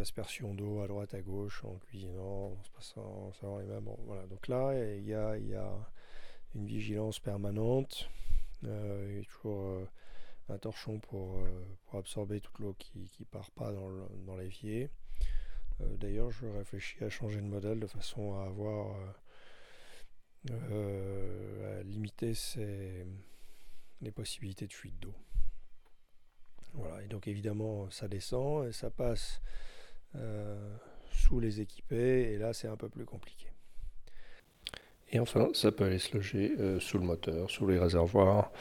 aspersions 0.00 0.54
d'eau 0.54 0.80
à 0.80 0.86
droite, 0.86 1.12
à 1.14 1.20
gauche, 1.20 1.62
en 1.64 1.74
cuisinant, 1.88 2.52
en 2.58 2.62
se 2.62 2.70
passant, 2.70 3.32
en 3.42 3.58
les 3.58 3.66
mains. 3.66 3.82
Voilà. 4.06 4.26
Donc 4.26 4.48
là, 4.48 4.72
il 4.96 5.04
y 5.04 5.14
a, 5.14 5.36
il 5.36 5.48
y 5.48 5.54
a 5.54 5.70
une 6.54 6.64
vigilance 6.64 7.18
permanente 7.18 8.08
il 8.62 9.16
y 9.16 9.20
a 9.20 9.24
toujours 9.24 9.86
un 10.50 10.58
torchon 10.58 10.98
pour, 10.98 11.38
pour 11.86 11.98
absorber 11.98 12.40
toute 12.40 12.58
l'eau 12.58 12.74
qui 12.78 13.08
ne 13.20 13.24
part 13.26 13.50
pas 13.52 13.72
dans, 13.72 14.36
l'évier. 14.36 14.90
D'ailleurs, 15.98 16.30
je 16.30 16.46
réfléchis 16.46 17.02
à 17.02 17.08
changer 17.08 17.40
de 17.40 17.46
modèle 17.46 17.80
de 17.80 17.86
façon 17.86 18.34
à 18.34 18.44
avoir 18.44 18.96
à 20.50 21.82
limiter 21.84 22.32
les 24.00 24.10
possibilités 24.10 24.66
de 24.66 24.72
fuite 24.72 24.98
d'eau. 25.00 25.14
Voilà, 26.74 27.02
et 27.02 27.08
donc 27.08 27.26
évidemment 27.26 27.90
ça 27.90 28.06
descend 28.06 28.68
et 28.68 28.72
ça 28.72 28.90
passe 28.90 29.40
sous 31.10 31.40
les 31.40 31.60
équipés 31.60 32.32
et 32.32 32.38
là 32.38 32.52
c'est 32.52 32.68
un 32.68 32.76
peu 32.76 32.88
plus 32.88 33.04
compliqué. 33.04 33.50
Et 35.12 35.18
enfin, 35.18 35.50
ça 35.54 35.72
peut 35.72 35.84
aller 35.84 35.98
se 35.98 36.16
loger 36.16 36.54
euh, 36.58 36.78
sous 36.78 36.98
le 36.98 37.04
moteur, 37.04 37.50
sous 37.50 37.66
les 37.66 37.78
réservoirs, 37.78 38.52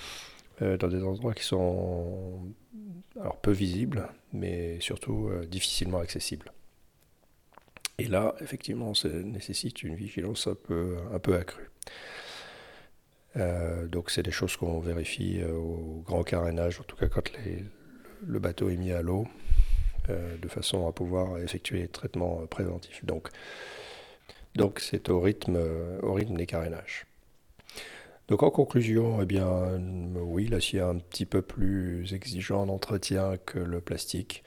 euh, 0.61 0.77
dans 0.77 0.87
des 0.87 1.03
endroits 1.03 1.33
qui 1.33 1.43
sont 1.43 2.53
alors 3.19 3.37
peu 3.37 3.51
visibles, 3.51 4.07
mais 4.33 4.79
surtout 4.79 5.29
euh, 5.29 5.45
difficilement 5.45 5.99
accessibles. 5.99 6.51
Et 7.97 8.07
là, 8.07 8.35
effectivement, 8.39 8.93
ça 8.93 9.09
nécessite 9.09 9.83
une 9.83 9.95
vigilance 9.95 10.47
un 10.47 10.55
peu, 10.55 10.97
un 11.13 11.19
peu 11.19 11.35
accrue. 11.35 11.69
donc, 13.87 14.09
c'est 14.09 14.23
des 14.23 14.31
choses 14.31 14.55
qu'on 14.55 14.79
vérifie 14.79 15.43
au 15.43 16.01
grand 16.05 16.23
carénage, 16.23 16.79
en 16.79 16.83
tout 16.83 16.95
cas 16.95 17.07
quand 17.07 17.29
le 18.25 18.39
bateau 18.39 18.69
est 18.69 18.77
mis 18.77 18.93
à 18.93 19.01
l'eau, 19.01 19.27
de 20.07 20.47
façon 20.47 20.87
à 20.87 20.93
pouvoir 20.93 21.39
effectuer 21.39 21.79
les 21.79 21.87
traitements 21.89 22.47
préventifs. 22.47 23.03
Donc, 23.03 23.29
donc 24.55 24.79
c'est 24.79 25.09
au 25.09 25.19
rythme, 25.19 25.55
euh, 25.55 25.99
au 26.01 26.13
rythme 26.13 26.35
des 26.35 26.45
carénages. 26.45 27.05
Donc 28.29 28.43
en 28.43 28.51
conclusion, 28.51 29.23
eh 29.23 29.25
bien, 29.25 29.81
oui, 30.15 30.47
l'acier 30.47 30.79
est 30.79 30.83
un 30.83 30.99
petit 30.99 31.25
peu 31.25 31.41
plus 31.41 32.13
exigeant 32.13 32.61
en 32.61 32.69
entretien 32.69 33.37
que 33.43 33.57
le 33.57 33.81
plastique, 33.81 34.43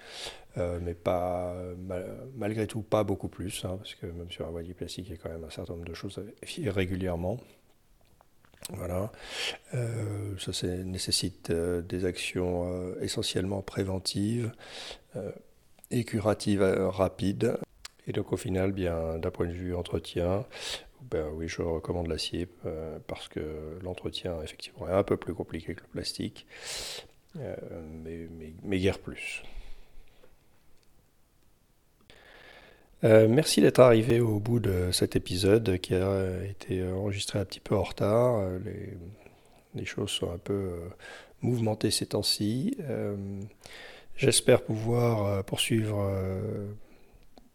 euh, 0.57 0.79
mais 0.81 0.95
pas, 0.95 1.57
malgré 2.37 2.69
tout 2.69 2.83
pas 2.83 3.03
beaucoup 3.03 3.29
plus, 3.29 3.65
hein, 3.65 3.77
parce 3.79 3.97
que 3.97 4.07
même 4.07 4.31
sur 4.31 4.47
un 4.47 4.51
voilier 4.51 4.73
plastique, 4.73 5.07
il 5.09 5.11
y 5.11 5.15
a 5.15 5.19
quand 5.21 5.31
même 5.31 5.43
un 5.43 5.51
certain 5.51 5.73
nombre 5.73 5.85
de 5.85 5.95
choses 5.95 6.17
à 6.19 6.21
vérifier 6.21 6.71
régulièrement. 6.71 7.41
Voilà. 8.71 9.11
Euh, 9.75 10.37
ça, 10.39 10.67
nécessite 10.69 11.51
des 11.51 12.05
actions 12.05 12.95
essentiellement 13.01 13.63
préventives 13.63 14.53
et 15.91 16.05
curatives 16.05 16.63
rapides. 16.63 17.59
Et 18.07 18.13
donc 18.13 18.33
au 18.33 18.37
final, 18.37 18.71
bien 18.71 19.19
d'un 19.19 19.31
point 19.33 19.47
de 19.47 19.53
vue 19.53 19.75
entretien, 19.75 20.45
ben 21.11 21.29
oui, 21.35 21.49
je 21.49 21.63
recommande 21.63 22.07
l'acier 22.07 22.49
euh, 22.65 22.99
parce 23.07 23.29
que 23.29 23.79
l'entretien 23.83 24.41
effectivement 24.43 24.89
est 24.89 24.93
un 24.93 25.03
peu 25.03 25.17
plus 25.17 25.35
compliqué 25.35 25.75
que 25.75 25.81
le 25.81 25.89
plastique, 25.89 26.47
euh, 27.39 27.57
mais, 28.05 28.29
mais, 28.63 28.79
guère 28.79 28.99
plus. 28.99 29.43
Euh, 33.05 33.27
merci 33.29 33.61
d'être 33.61 33.81
arrivé 33.81 34.21
au 34.21 34.39
bout 34.39 34.61
de 34.61 34.93
cet 34.93 35.17
épisode 35.17 35.79
qui 35.79 35.95
a 35.95 36.45
été 36.45 36.87
enregistré 36.87 37.39
un 37.41 37.45
petit 37.45 37.61
peu 37.61 37.75
en 37.75 37.83
retard. 37.83 38.49
Les, 38.65 38.97
les 39.75 39.85
choses 39.85 40.11
sont 40.11 40.31
un 40.31 40.39
peu 40.39 40.79
mouvementées 41.41 41.91
ces 41.91 42.07
temps-ci. 42.07 42.77
J'espère 44.17 44.63
pouvoir 44.63 45.43
poursuivre 45.45 46.09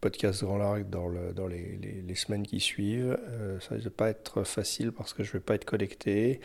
podcast 0.00 0.44
Grand 0.44 0.58
Largue 0.58 0.88
dans, 0.88 1.08
le, 1.08 1.32
dans 1.32 1.46
les, 1.46 2.14
semaines 2.14 2.46
qui 2.46 2.60
suivent. 2.60 3.18
Euh, 3.28 3.58
ça 3.60 3.76
ne 3.76 3.80
va 3.80 3.90
pas 3.90 4.08
être 4.08 4.44
facile 4.44 4.92
parce 4.92 5.12
que 5.12 5.24
je 5.24 5.30
ne 5.30 5.32
vais 5.34 5.40
pas 5.40 5.54
être 5.54 5.64
connecté 5.64 6.40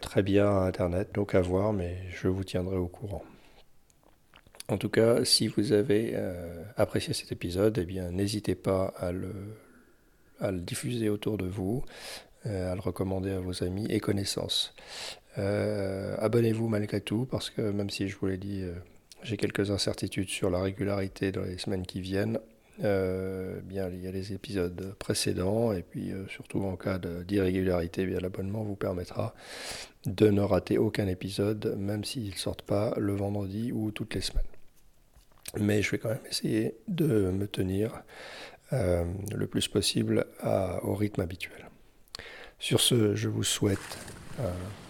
très 0.00 0.22
bien 0.22 0.46
à 0.46 0.66
Internet, 0.66 1.14
donc 1.14 1.34
à 1.34 1.40
voir, 1.40 1.72
mais 1.72 1.96
je 2.10 2.28
vous 2.28 2.44
tiendrai 2.44 2.76
au 2.76 2.88
courant. 2.88 3.24
En 4.68 4.78
tout 4.78 4.88
cas, 4.88 5.24
si 5.24 5.46
vous 5.48 5.72
avez 5.72 6.12
euh, 6.14 6.62
apprécié 6.76 7.12
cet 7.12 7.32
épisode, 7.32 7.78
eh 7.78 8.00
n'hésitez 8.10 8.54
pas 8.54 8.94
à 8.96 9.12
le, 9.12 9.32
à 10.40 10.50
le, 10.50 10.60
diffuser 10.60 11.10
autour 11.10 11.36
de 11.36 11.46
vous, 11.46 11.84
euh, 12.46 12.72
à 12.72 12.74
le 12.74 12.80
recommander 12.80 13.32
à 13.32 13.40
vos 13.40 13.62
amis 13.62 13.86
et 13.90 14.00
connaissances. 14.00 14.74
Abonnez-vous 15.36 16.68
malgré 16.68 17.00
tout, 17.00 17.26
parce 17.26 17.50
que 17.50 17.60
même 17.60 17.90
si 17.90 18.08
je 18.08 18.16
vous 18.16 18.26
l'ai 18.26 18.36
dit 18.36 18.64
j'ai 19.24 19.36
quelques 19.36 19.70
incertitudes 19.70 20.28
sur 20.28 20.50
la 20.50 20.60
régularité 20.60 21.32
dans 21.32 21.42
les 21.42 21.58
semaines 21.58 21.86
qui 21.86 22.00
viennent. 22.00 22.38
Euh, 22.82 23.60
bien, 23.62 23.88
il 23.88 24.02
y 24.02 24.06
a 24.06 24.10
les 24.10 24.32
épisodes 24.32 24.94
précédents 24.98 25.72
et 25.72 25.82
puis 25.82 26.12
euh, 26.12 26.26
surtout 26.28 26.62
en 26.64 26.76
cas 26.76 26.98
d'irrégularité, 26.98 28.04
bien 28.04 28.18
l'abonnement 28.18 28.62
vous 28.62 28.74
permettra 28.74 29.34
de 30.06 30.28
ne 30.28 30.42
rater 30.42 30.76
aucun 30.76 31.06
épisode, 31.06 31.74
même 31.78 32.04
s'ils 32.04 32.30
ne 32.30 32.36
sortent 32.36 32.62
pas 32.62 32.94
le 32.98 33.14
vendredi 33.14 33.72
ou 33.72 33.90
toutes 33.92 34.14
les 34.14 34.20
semaines. 34.20 34.44
Mais 35.58 35.82
je 35.82 35.92
vais 35.92 35.98
quand 35.98 36.08
même 36.08 36.26
essayer 36.28 36.74
de 36.88 37.30
me 37.30 37.46
tenir 37.46 38.02
euh, 38.72 39.04
le 39.34 39.46
plus 39.46 39.68
possible 39.68 40.26
au 40.82 40.94
rythme 40.94 41.20
habituel. 41.20 41.70
Sur 42.58 42.80
ce, 42.80 43.14
je 43.14 43.28
vous 43.28 43.44
souhaite 43.44 43.98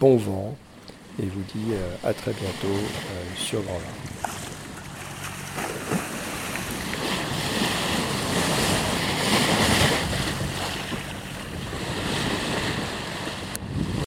bon 0.00 0.16
vent 0.16 0.56
et 1.22 1.26
vous 1.26 1.44
dis 1.54 1.72
à 2.02 2.12
très 2.12 2.32
bientôt 2.32 2.76
sur 3.36 3.62
Grand 3.62 3.80